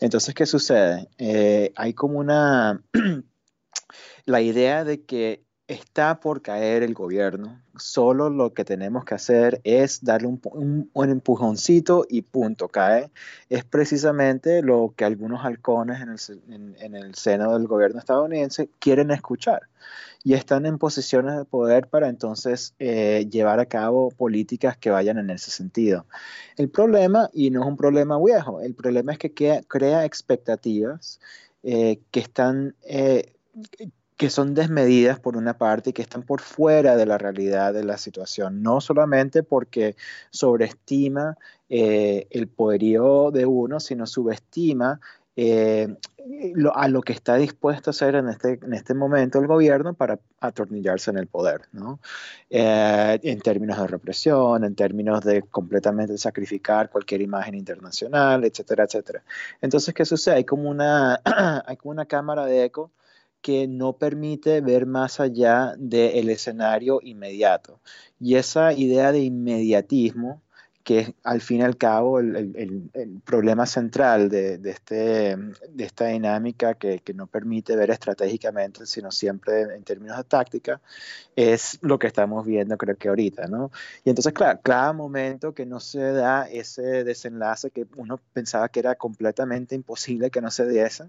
Entonces, 0.00 0.34
¿qué 0.34 0.46
sucede? 0.46 1.08
Eh, 1.18 1.72
hay 1.76 1.94
como 1.94 2.18
una, 2.18 2.82
la 4.24 4.40
idea 4.40 4.82
de 4.82 5.02
que 5.02 5.44
está 5.68 6.20
por 6.20 6.42
caer 6.42 6.82
el 6.82 6.94
gobierno, 6.94 7.62
solo 7.76 8.28
lo 8.30 8.52
que 8.52 8.64
tenemos 8.64 9.04
que 9.04 9.14
hacer 9.14 9.60
es 9.64 10.04
darle 10.04 10.28
un, 10.28 10.90
empujoncito 10.94 12.04
y 12.08 12.22
punto, 12.22 12.68
cae. 12.68 13.10
Es 13.48 13.64
precisamente 13.64 14.62
lo 14.62 14.94
que 14.96 15.04
algunos 15.04 15.44
halcones 15.44 16.00
en 16.00 16.08
el, 16.10 16.54
en, 16.54 16.76
en 16.80 16.94
el 16.94 17.14
seno 17.14 17.52
del 17.54 17.66
gobierno 17.66 17.98
estadounidense 17.98 18.68
quieren 18.78 19.10
escuchar 19.10 19.62
y 20.24 20.34
están 20.34 20.66
en 20.66 20.78
posiciones 20.78 21.36
de 21.36 21.44
poder 21.44 21.88
para 21.88 22.08
entonces 22.08 22.74
eh, 22.78 23.26
llevar 23.30 23.60
a 23.60 23.66
cabo 23.66 24.10
políticas 24.10 24.76
que 24.76 24.90
vayan 24.90 25.18
en 25.18 25.30
ese 25.30 25.50
sentido. 25.50 26.06
El 26.56 26.68
problema, 26.68 27.28
y 27.32 27.50
no 27.50 27.62
es 27.62 27.66
un 27.66 27.76
problema 27.76 28.18
viejo, 28.22 28.60
el 28.60 28.74
problema 28.74 29.12
es 29.12 29.18
que 29.18 29.32
crea, 29.66 30.04
expectativas 30.04 31.20
eh, 31.62 32.00
que 32.10 32.20
están... 32.20 32.74
Eh, 32.82 33.32
que 34.22 34.30
son 34.30 34.54
desmedidas 34.54 35.18
por 35.18 35.36
una 35.36 35.58
parte 35.58 35.90
y 35.90 35.92
que 35.92 36.02
están 36.02 36.22
por 36.22 36.40
fuera 36.40 36.94
de 36.96 37.06
la 37.06 37.18
realidad 37.18 37.74
de 37.74 37.82
la 37.82 37.98
situación, 37.98 38.62
no 38.62 38.80
solamente 38.80 39.42
porque 39.42 39.96
sobreestima 40.30 41.36
eh, 41.68 42.28
el 42.30 42.46
poderío 42.46 43.32
de 43.32 43.46
uno, 43.46 43.80
sino 43.80 44.06
subestima 44.06 45.00
eh, 45.34 45.96
a 46.72 46.86
lo 46.86 47.02
que 47.02 47.12
está 47.12 47.34
dispuesto 47.34 47.90
a 47.90 47.92
hacer 47.92 48.14
en 48.14 48.28
este, 48.28 48.60
en 48.62 48.74
este 48.74 48.94
momento 48.94 49.40
el 49.40 49.48
gobierno 49.48 49.92
para 49.92 50.20
atornillarse 50.38 51.10
en 51.10 51.18
el 51.18 51.26
poder, 51.26 51.62
¿no? 51.72 51.98
Eh, 52.48 53.18
en 53.24 53.40
términos 53.40 53.76
de 53.78 53.88
represión, 53.88 54.62
en 54.62 54.76
términos 54.76 55.24
de 55.24 55.42
completamente 55.42 56.16
sacrificar 56.16 56.90
cualquier 56.90 57.22
imagen 57.22 57.56
internacional, 57.56 58.44
etcétera, 58.44 58.84
etcétera. 58.84 59.24
Entonces, 59.60 59.92
¿qué 59.92 60.04
sucede? 60.04 60.36
Hay 60.36 60.44
como 60.44 60.70
una, 60.70 61.20
hay 61.66 61.76
como 61.76 61.90
una 61.90 62.06
cámara 62.06 62.46
de 62.46 62.66
eco 62.66 62.92
que 63.42 63.68
no 63.68 63.94
permite 63.94 64.60
ver 64.60 64.86
más 64.86 65.20
allá 65.20 65.74
del 65.76 66.30
escenario 66.30 67.00
inmediato. 67.02 67.80
Y 68.20 68.36
esa 68.36 68.72
idea 68.72 69.12
de 69.12 69.20
inmediatismo 69.20 70.42
que 70.82 70.98
es 71.00 71.12
al 71.22 71.40
fin 71.40 71.60
y 71.60 71.62
al 71.62 71.76
cabo 71.76 72.18
el, 72.18 72.36
el, 72.36 72.90
el 72.94 73.20
problema 73.24 73.66
central 73.66 74.28
de, 74.28 74.58
de, 74.58 74.70
este, 74.70 75.36
de 75.36 75.84
esta 75.84 76.06
dinámica 76.06 76.74
que, 76.74 77.00
que, 77.00 77.14
no 77.14 77.26
permite 77.26 77.76
ver 77.76 77.90
estratégicamente, 77.90 78.86
sino 78.86 79.10
siempre 79.10 79.62
en 79.62 79.84
términos 79.84 80.16
de 80.16 80.24
táctica, 80.24 80.80
es 81.36 81.78
lo 81.82 81.98
que 81.98 82.08
estamos 82.08 82.44
viendo 82.44 82.76
creo 82.76 82.96
que 82.96 83.08
ahorita, 83.08 83.46
¿no? 83.46 83.70
Y 84.04 84.10
entonces, 84.10 84.32
claro, 84.32 84.60
cada 84.62 84.92
momento 84.92 85.54
que 85.54 85.66
no 85.66 85.78
se 85.80 86.00
da 86.00 86.48
ese 86.50 87.04
desenlace 87.04 87.70
que 87.70 87.86
uno 87.96 88.18
pensaba 88.32 88.68
que 88.68 88.80
era 88.80 88.94
completamente 88.96 89.74
imposible 89.74 90.30
que 90.30 90.40
no 90.40 90.50
se 90.50 90.66
diese, 90.66 91.04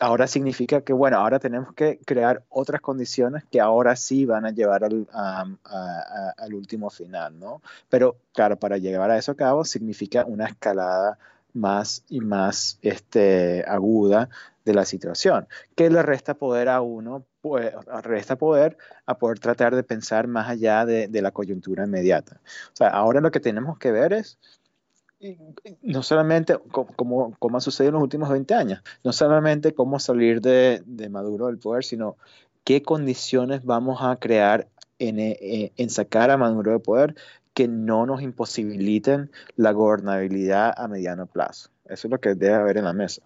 ahora 0.00 0.26
significa 0.26 0.80
que, 0.80 0.92
bueno, 0.92 1.18
ahora 1.18 1.38
tenemos 1.38 1.74
que 1.74 1.98
crear 2.04 2.44
otras 2.48 2.80
condiciones 2.80 3.44
que 3.50 3.60
ahora 3.60 3.96
sí 3.96 4.24
van 4.24 4.46
a 4.46 4.50
llevar 4.50 4.84
al, 4.84 5.06
a, 5.12 5.44
a, 5.64 6.34
al 6.36 6.54
último 6.54 6.90
final, 6.90 7.38
¿no? 7.38 7.62
Pero, 7.88 8.16
claro, 8.32 8.58
para 8.58 8.78
llevar 8.78 9.10
a 9.10 9.18
eso 9.18 9.32
a 9.32 9.36
cabo 9.36 9.64
significa 9.64 10.24
una 10.24 10.46
escalada 10.46 11.18
más 11.52 12.04
y 12.08 12.20
más 12.20 12.78
este, 12.82 13.64
aguda 13.66 14.28
de 14.64 14.74
la 14.74 14.84
situación, 14.84 15.48
que 15.74 15.90
le 15.90 16.02
resta 16.02 16.34
poder 16.34 16.68
a 16.68 16.80
uno, 16.82 17.24
pues, 17.40 17.72
resta 18.02 18.36
poder 18.36 18.76
a 19.06 19.16
poder 19.16 19.38
tratar 19.38 19.74
de 19.74 19.82
pensar 19.82 20.26
más 20.28 20.48
allá 20.48 20.84
de, 20.84 21.08
de 21.08 21.22
la 21.22 21.30
coyuntura 21.30 21.84
inmediata. 21.84 22.40
O 22.72 22.76
sea, 22.76 22.88
ahora 22.88 23.20
lo 23.20 23.30
que 23.30 23.40
tenemos 23.40 23.78
que 23.78 23.92
ver 23.92 24.12
es 24.12 24.38
no 25.82 26.02
solamente 26.02 26.56
como, 26.70 27.34
como, 27.38 27.56
ha 27.56 27.60
sucedido 27.60 27.90
en 27.90 27.94
los 27.94 28.02
últimos 28.02 28.28
20 28.28 28.54
años, 28.54 28.82
no 29.02 29.12
solamente 29.12 29.74
cómo 29.74 29.98
salir 29.98 30.40
de, 30.40 30.82
de 30.86 31.08
Maduro 31.08 31.46
del 31.46 31.58
poder, 31.58 31.84
sino 31.84 32.16
qué 32.64 32.82
condiciones 32.82 33.64
vamos 33.64 33.98
a 34.02 34.16
crear 34.16 34.68
en, 34.98 35.18
eh, 35.18 35.72
en, 35.76 35.90
sacar 35.90 36.30
a 36.30 36.36
Maduro 36.36 36.72
del 36.72 36.80
poder 36.80 37.14
que 37.54 37.66
no 37.66 38.06
nos 38.06 38.22
imposibiliten 38.22 39.30
la 39.56 39.72
gobernabilidad 39.72 40.72
a 40.76 40.86
mediano 40.86 41.26
plazo. 41.26 41.70
Eso 41.86 42.06
es 42.06 42.10
lo 42.10 42.20
que 42.20 42.34
debe 42.34 42.54
haber 42.54 42.76
en 42.76 42.84
la 42.84 42.92
mesa. 42.92 43.22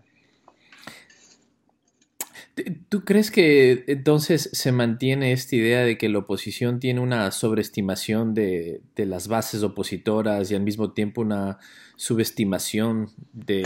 ¿Tú 2.90 3.04
crees 3.04 3.30
que 3.30 3.84
entonces 3.86 4.50
se 4.52 4.72
mantiene 4.72 5.32
esta 5.32 5.56
idea 5.56 5.80
de 5.84 5.96
que 5.96 6.10
la 6.10 6.18
oposición 6.18 6.80
tiene 6.80 7.00
una 7.00 7.30
sobreestimación 7.30 8.34
de, 8.34 8.82
las 8.96 9.26
bases 9.28 9.62
opositoras 9.62 10.50
y 10.50 10.54
al 10.54 10.60
mismo 10.60 10.92
tiempo 10.92 11.22
una 11.22 11.58
subestimación 11.96 13.08
de, 13.32 13.62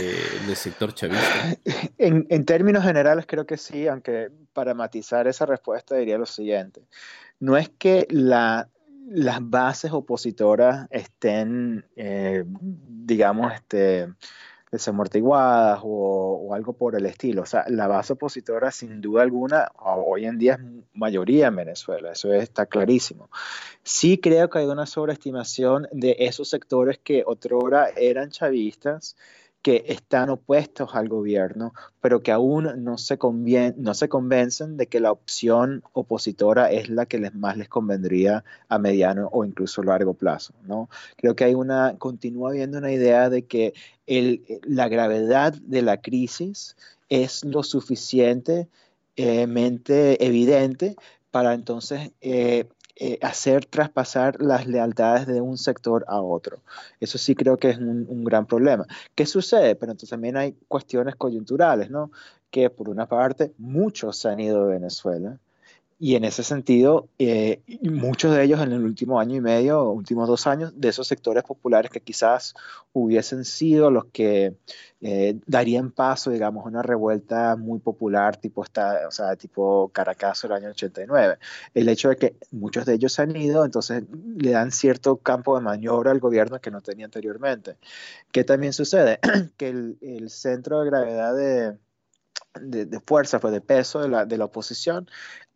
del 0.47 0.55
sector 0.55 0.93
chavista? 0.93 1.57
En, 1.97 2.45
términos 2.45 2.85
generales 2.85 3.25
creo 3.27 3.45
que 3.45 3.57
sí, 3.57 3.87
aunque 3.87 4.29
para 4.53 4.73
matizar 4.73 5.27
esa 5.27 5.45
respuesta 5.45 5.97
diría 5.97 6.17
lo 6.17 6.25
siguiente. 6.25 6.87
No 7.41 7.57
es 7.57 7.67
que 7.67 8.07
la, 8.09 8.69
las 9.09 9.39
bases 9.41 9.91
opositoras 9.91 10.87
estén, 10.91 11.85
eh, 11.97 12.45
digamos, 12.47 13.53
este 13.53 14.07
desamortiguadas 14.71 15.79
o, 15.83 16.47
o, 16.47 16.53
algo 16.53 16.73
por 16.73 16.95
el 16.95 17.05
estilo. 17.05 17.43
O 17.43 17.45
sea, 17.45 17.65
la 17.69 17.87
base 17.87 18.13
opositora, 18.13 18.71
sin 18.71 19.01
duda 19.01 19.23
alguna, 19.23 19.71
hoy 19.77 20.25
en 20.25 20.37
día 20.37 20.53
es 20.55 20.59
mayoría 20.93 21.47
en 21.47 21.55
Venezuela, 21.55 22.11
eso 22.11 22.33
está 22.33 22.65
clarísimo. 22.65 23.29
Sí 23.83 24.17
creo 24.17 24.49
que 24.49 24.59
hay 24.59 24.65
una 24.65 24.85
sobreestimación 24.85 25.87
de 25.91 26.15
esos 26.19 26.49
sectores 26.49 26.97
que 26.97 27.23
otrora 27.25 27.89
eran 27.95 28.29
chavistas, 28.29 29.15
que 29.61 29.83
están 29.87 30.29
opuestos 30.29 30.91
al 30.93 31.09
gobierno, 31.09 31.73
pero 31.99 32.21
que 32.21 32.31
aún 32.31 32.83
no 32.83 32.97
se, 32.97 33.19
no 33.75 33.93
se 33.93 34.09
convencen 34.09 34.77
de 34.77 34.87
que 34.87 34.99
la 34.99 35.11
opción 35.11 35.83
opositora 35.93 36.71
es 36.71 36.89
la 36.89 37.05
que 37.05 37.19
les 37.19 37.35
más 37.35 37.57
les 37.57 37.67
convendría 37.67 38.43
a 38.69 38.79
mediano 38.79 39.29
o 39.31 39.43
incluso 39.43 39.83
largo 39.83 40.13
plazo. 40.13 40.53
¿no? 40.63 40.89
Creo 41.17 41.35
que 41.35 41.43
hay 41.43 41.53
una, 41.53 41.97
continúa 41.97 42.51
habiendo 42.51 42.77
una 42.77 42.91
idea 42.91 43.29
de 43.29 43.45
que 43.45 43.73
la 44.63 44.87
gravedad 44.87 45.53
de 45.53 45.81
la 45.81 46.01
crisis 46.01 46.77
es 47.09 47.43
lo 47.43 47.63
suficientemente 47.63 50.25
evidente 50.25 50.95
para 51.31 51.53
entonces 51.53 52.11
eh, 52.21 52.69
eh, 52.99 53.19
hacer 53.21 53.65
traspasar 53.65 54.41
las 54.41 54.65
lealtades 54.65 55.27
de 55.27 55.39
un 55.39 55.57
sector 55.57 56.03
a 56.07 56.19
otro. 56.21 56.59
Eso 56.99 57.17
sí 57.17 57.35
creo 57.35 57.57
que 57.57 57.69
es 57.69 57.77
un, 57.77 58.23
gran 58.23 58.47
problema. 58.47 58.87
¿Qué 59.13 59.25
sucede? 59.25 59.75
Pero 59.75 59.91
entonces 59.91 60.09
también 60.09 60.35
hay 60.35 60.53
cuestiones 60.67 61.15
coyunturales, 61.15 61.91
¿no? 61.91 62.11
Que 62.49 62.69
por 62.71 62.89
una 62.89 63.07
parte 63.07 63.53
muchos 63.59 64.17
se 64.17 64.29
han 64.29 64.39
ido 64.39 64.65
de 64.65 64.73
Venezuela 64.73 65.37
y 65.99 66.15
en 66.15 66.25
ese 66.25 66.43
sentido, 66.43 67.09
eh, 67.17 67.63
muchos 67.81 68.35
de 68.35 68.43
ellos 68.43 68.61
en 68.61 68.71
el 68.71 68.83
último 68.83 69.19
año 69.19 69.35
y 69.35 69.41
medio, 69.41 69.89
últimos 69.89 70.27
dos 70.27 70.45
años, 70.45 70.71
de 70.79 70.89
esos 70.89 71.07
sectores 71.07 71.43
populares 71.43 71.89
que 71.89 72.01
quizás 72.01 72.53
hubiesen 72.93 73.45
sido 73.45 73.89
los 73.89 74.05
que 74.05 74.57
eh, 75.01 75.39
darían 75.47 75.89
paso, 75.91 76.29
digamos, 76.29 76.65
a 76.65 76.69
una 76.69 76.83
revuelta 76.83 77.55
muy 77.55 77.79
popular, 77.79 78.37
tipo, 78.37 78.63
esta, 78.63 79.07
o 79.07 79.11
sea, 79.11 79.35
tipo 79.37 79.89
Caracas 79.89 80.43
el 80.43 80.51
año 80.51 80.69
89. 80.69 81.39
El 81.73 81.89
hecho 81.89 82.09
de 82.09 82.15
que 82.17 82.35
muchos 82.51 82.85
de 82.85 82.93
ellos 82.93 83.17
han 83.19 83.35
ido, 83.35 83.65
entonces 83.65 84.03
le 84.37 84.51
dan 84.51 84.71
cierto 84.71 85.17
campo 85.17 85.55
de 85.57 85.63
maniobra 85.63 86.11
al 86.11 86.19
gobierno 86.19 86.61
que 86.61 86.69
no 86.69 86.81
tenía 86.81 87.05
anteriormente. 87.05 87.77
¿Qué 88.31 88.43
también 88.43 88.73
sucede? 88.73 89.19
que 89.57 89.69
el, 89.69 89.97
el 90.01 90.29
centro 90.29 90.81
de 90.81 90.89
gravedad 90.91 91.35
de 91.35 91.77
de, 92.61 92.99
fuerza, 92.99 93.39
pues 93.39 93.53
de 93.53 93.61
peso 93.61 94.01
de 94.01 94.09
la, 94.09 94.25
de 94.25 94.37
la 94.37 94.45
oposición, 94.45 95.07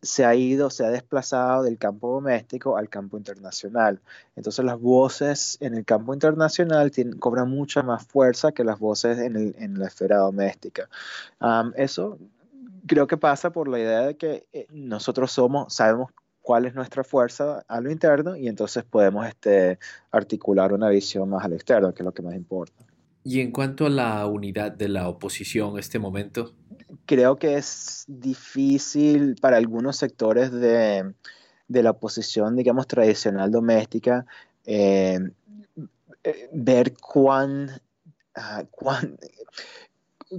se 0.02 0.26
ha 0.26 0.34
ido, 0.36 0.70
se 0.70 0.86
ha 0.86 0.90
desplazado 0.90 1.64
del 1.64 1.78
campo 1.78 2.14
doméstico 2.14 2.78
al 2.78 2.90
campo 2.90 3.18
internacional. 3.18 4.02
Entonces 4.36 4.66
las 4.66 4.80
voces 4.80 5.58
en 5.62 5.76
el 5.76 5.86
campo 5.86 6.14
internacional 6.14 6.92
tienen, 6.92 7.18
cobran 7.20 7.50
mucha 7.50 7.84
más 7.84 8.06
fuerza 8.06 8.52
que 8.52 8.64
las 8.64 8.80
voces 8.80 9.20
en, 9.20 9.36
el, 9.36 9.56
en 9.58 9.80
la 9.80 9.88
esfera 9.88 10.18
doméstica. 10.18 10.90
eso 11.76 12.18
creo 12.88 13.08
que 13.08 13.18
pasa 13.18 13.52
por 13.52 13.68
la 13.68 13.80
idea 13.80 14.02
de 14.02 14.18
que 14.18 14.48
eh, 14.54 14.68
nosotros 14.72 15.32
somos, 15.32 15.74
sabemos 15.74 16.12
cuál 16.42 16.66
es 16.66 16.74
nuestra 16.74 17.04
fuerza 17.04 17.64
a 17.68 17.82
lo 17.82 17.92
interno 17.92 18.36
y 18.36 18.48
entonces 18.48 18.84
podemos 18.84 19.28
este, 19.28 19.78
articular 20.12 20.74
una 20.74 20.90
visión 20.90 21.30
más 21.30 21.46
al 21.46 21.54
externo, 21.54 21.94
que 21.94 22.02
es 22.02 22.06
lo 22.06 22.14
que 22.14 22.24
más 22.24 22.36
importa. 22.36 22.84
Y 23.24 23.42
en 23.42 23.52
cuanto 23.52 23.86
a 23.86 23.90
la 23.90 24.26
unidad 24.26 24.72
de 24.72 24.90
la 24.90 25.08
oposición 25.08 25.74
en 25.74 25.80
este 25.80 26.00
momento, 26.00 26.54
creo 27.06 27.38
que 27.38 27.58
es 27.58 28.06
difícil 28.08 29.36
para 29.40 29.58
algunos 29.58 29.98
sectores 29.98 30.52
de, 30.52 31.14
la 31.68 31.92
oposición, 31.92 32.56
digamos, 32.56 32.88
tradicional 32.88 33.52
doméstica, 33.52 34.26
eh, 34.66 35.20
eh, 36.24 36.50
ver 36.52 36.94
ah, 38.36 38.64
cuán, 38.72 39.18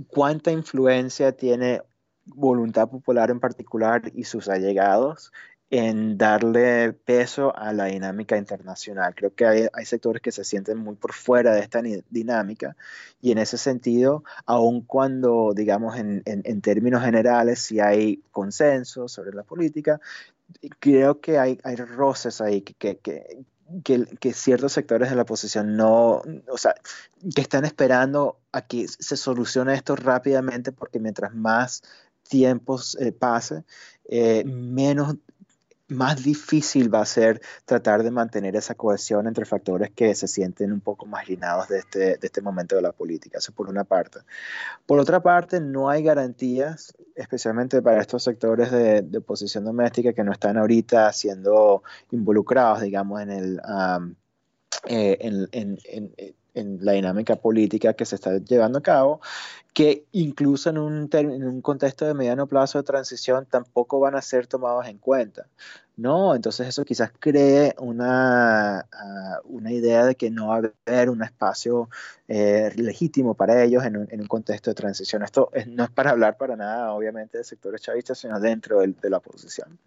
cuánta 0.09 0.51
influencia 0.51 1.33
tiene 1.33 1.83
voluntad 2.25 2.89
popular 2.89 3.31
en 3.31 3.41
particular 3.41 4.11
y 4.15 4.25
sus 4.25 4.49
allegados 4.49 5.33
en 5.73 6.19
darle 6.19 6.93
peso 6.93 7.57
a 7.57 7.73
la 7.73 7.87
dinámica 7.87 8.37
internacional. 8.37 9.15
Creo 9.15 9.35
que 9.35 9.47
hay, 9.47 9.87
sectores 9.87 10.21
que 10.21 10.31
se 10.31 10.45
sienten 10.45 10.77
muy 10.77 10.97
por 10.97 11.15
fuera 11.15 11.55
de 11.55 11.63
esta 11.63 11.81
dinámica 12.11 12.77
y 13.23 13.33
en 13.33 13.39
ese 13.39 13.57
sentido, 13.57 14.23
aun 14.45 14.83
cuando, 14.83 15.55
digamos, 15.57 15.97
en, 15.97 16.61
términos 16.61 17.03
generales, 17.03 17.61
si 17.61 17.81
hay 17.81 18.23
consenso 18.33 19.09
sobre 19.09 19.33
la 19.33 19.45
política, 19.45 19.99
creo 20.79 21.23
que 21.23 21.39
hay, 21.39 21.59
hay 21.65 21.77
roces 21.77 22.43
ahí 22.43 22.61
que, 22.61 22.99
que, 22.99 24.33
ciertos 24.35 24.75
sectores 24.75 25.09
de 25.09 25.17
la 25.17 25.23
oposición 25.23 25.75
no, 25.75 26.23
o 26.49 26.59
sea, 26.59 26.75
que 27.35 27.41
están 27.41 27.65
esperando 27.65 28.39
a 28.53 28.61
que 28.61 28.89
se 28.89 29.17
solucione 29.17 29.73
esto 29.73 29.97
rápidamente 29.97 30.71
porque 30.71 30.99
mientras 30.99 31.35
más 31.35 31.83
tiempo 32.29 32.79
eh, 32.99 33.13
pase, 33.13 33.65
eh, 34.05 34.45
menos 34.45 35.17
más 35.89 36.23
difícil 36.23 36.93
va 36.93 37.03
a 37.03 37.07
ser 37.07 37.41
tratar 37.65 38.03
de 38.03 38.11
mantener 38.11 38.57
esa 38.57 38.75
cohesión 38.75 39.27
entre 39.27 39.45
factores 39.45 39.91
que 39.91 40.15
se 40.15 40.27
sienten 40.27 40.73
un 40.73 40.81
poco 40.81 41.07
marginados 41.07 41.69
de 41.69 41.79
este, 41.79 41.99
de 41.99 42.19
este 42.23 42.41
momento 42.41 42.77
de 42.77 42.83
la 42.83 42.93
política. 42.93 43.39
Eso 43.39 43.53
por 43.53 43.69
una 43.69 43.85
parte. 43.85 44.21
Por 44.87 44.99
otra 44.99 45.23
parte, 45.23 45.61
no 45.61 45.91
hay 45.91 46.03
garantías, 46.03 46.95
especialmente 47.15 47.83
para 47.83 48.01
estos 48.01 48.25
sectores 48.25 48.71
de, 48.71 49.03
de 49.03 49.19
oposición 49.19 49.65
doméstica 49.65 50.13
que 50.13 50.25
no 50.25 50.33
están 50.33 50.57
ahorita 50.57 51.13
siendo 51.13 51.83
involucrados, 52.11 52.81
digamos, 52.83 53.21
en 53.21 53.31
el... 53.31 53.61
En, 54.85 55.49
la 56.55 56.93
dinámica 56.93 57.37
política 57.37 57.95
que 57.95 58.05
se 58.05 58.17
está 58.17 58.39
llevando 58.39 58.79
a 58.79 58.83
cabo, 58.83 59.21
que 59.73 60.05
incluso 60.13 60.71
en 60.71 60.79
un, 60.79 61.09
en 61.13 61.45
un 61.45 61.63
contexto 61.63 62.05
de 62.05 62.15
mediano 62.15 62.47
plazo 62.47 62.79
de 62.79 62.85
transición 62.85 63.47
tampoco 63.47 64.01
van 64.01 64.15
a 64.15 64.23
ser 64.23 64.47
tomados 64.47 64.87
en 64.87 64.99
cuenta. 64.99 65.47
¿no? 65.97 66.35
Entonces 66.35 66.69
eso 66.69 66.85
quizás 66.85 67.13
cree 67.19 67.75
una, 67.79 68.81
ah, 68.81 69.41
una 69.45 69.73
idea 69.73 70.07
de 70.07 70.15
que 70.15 70.31
no 70.31 70.49
va 70.49 70.57
a 70.57 70.73
haber 70.87 71.11
un 71.11 71.23
espacio 71.23 71.89
eh, 72.29 72.73
legítimo 72.77 73.35
para 73.35 73.63
ellos 73.63 73.85
en 73.85 73.97
un, 73.99 74.09
en 74.11 74.21
un, 74.21 74.27
contexto 74.27 74.71
de 74.71 74.75
transición. 74.75 75.23
Esto 75.23 75.51
no 75.67 75.85
es 75.85 75.91
para 75.91 76.11
hablar 76.11 76.37
para 76.37 76.57
nada, 76.57 76.93
obviamente, 76.93 77.39
de 77.39 77.45
sectores 77.45 77.83
chavistas, 77.83 78.19
sino 78.19 78.41
dentro 78.41 78.81
de 78.81 79.11
la 79.11 79.19
oposición. 79.19 79.79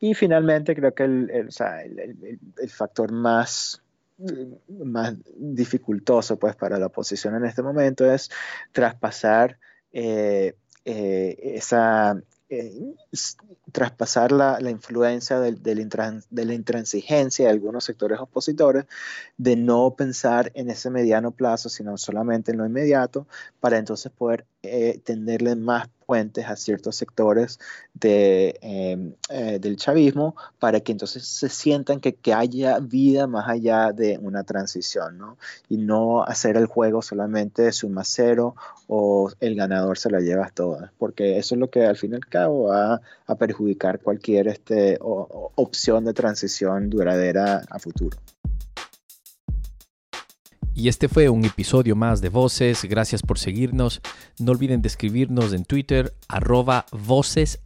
Y 0.00 0.14
finalmente 0.14 0.74
creo 0.74 0.94
que 0.94 1.04
el, 1.04 1.30
el, 1.30 1.48
el, 1.98 2.38
el 2.58 2.70
factor 2.70 3.12
más 3.12 3.83
más 4.68 5.14
dificultoso 5.36 6.38
pues 6.38 6.54
para 6.56 6.78
la 6.78 6.86
oposición 6.86 7.34
en 7.34 7.44
este 7.46 7.62
momento 7.62 8.10
es 8.10 8.30
traspasar 8.72 9.58
eh, 9.92 10.54
eh, 10.84 11.36
esa 11.56 12.16
eh, 12.50 12.94
traspasar 13.72 14.30
la, 14.30 14.60
influencia 14.70 15.40
de, 15.40 15.56
la 16.30 16.54
intransigencia 16.54 17.46
de 17.46 17.50
algunos 17.50 17.84
sectores 17.84 18.20
opositores, 18.20 18.84
de 19.38 19.56
no 19.56 19.94
pensar 19.96 20.52
en 20.54 20.70
ese 20.70 20.90
mediano 20.90 21.32
plazo, 21.32 21.68
sino 21.68 21.96
solamente 21.96 22.52
en 22.52 22.58
lo 22.58 22.66
inmediato, 22.66 23.26
para 23.60 23.78
entonces 23.78 24.12
poder 24.12 24.46
eh, 24.62 25.00
más 25.56 25.88
puentes 26.04 26.46
a 26.46 26.56
ciertos 26.56 26.96
sectores 26.96 27.58
de, 27.94 28.58
em, 28.62 29.14
eh, 29.30 29.58
del 29.60 29.76
chavismo 29.76 30.36
para 30.58 30.80
que 30.80 30.92
entonces 30.92 31.26
se 31.26 31.48
sientan 31.48 32.00
que, 32.00 32.14
que, 32.14 32.34
haya 32.34 32.78
vida 32.80 33.26
más 33.26 33.48
allá 33.48 33.92
de 33.92 34.18
una 34.18 34.44
transición, 34.44 35.18
¿no? 35.18 35.38
Y 35.68 35.78
no 35.78 36.24
hacer 36.24 36.56
el 36.56 36.66
juego 36.66 37.02
solamente 37.02 37.62
de 37.62 37.72
suma 37.72 38.02
cero 38.04 38.54
o 38.88 39.30
el 39.40 39.54
ganador 39.54 39.98
se 39.98 40.10
la 40.10 40.20
lleva 40.20 40.50
todas, 40.52 40.90
porque 40.98 41.38
eso 41.38 41.54
es 41.54 41.58
lo 41.60 41.70
que 41.70 41.86
al 41.86 41.96
fin 41.96 42.12
y 42.12 42.16
al 42.16 42.26
cabo 42.26 42.64
va 42.64 43.00
a 43.26 43.34
perjudicar 43.36 44.00
cualquier 44.00 44.48
este, 44.48 44.98
opción 45.00 46.04
de 46.04 46.14
transición 46.14 46.90
duradera 46.90 47.62
a 47.70 47.78
futuro. 47.78 48.18
Y 50.74 50.88
este 50.88 51.08
fue 51.08 51.28
un 51.28 51.44
episodio 51.44 51.94
más 51.94 52.20
de 52.20 52.30
Voces. 52.30 52.84
Gracias 52.84 53.22
por 53.22 53.38
seguirnos. 53.38 54.00
No 54.40 54.50
olviden 54.50 54.82
de 54.82 54.88
escribirnos 54.88 55.52
en 55.52 55.64
Twitter, 55.64 56.12
arroba 56.28 56.86
Voces 56.90 57.60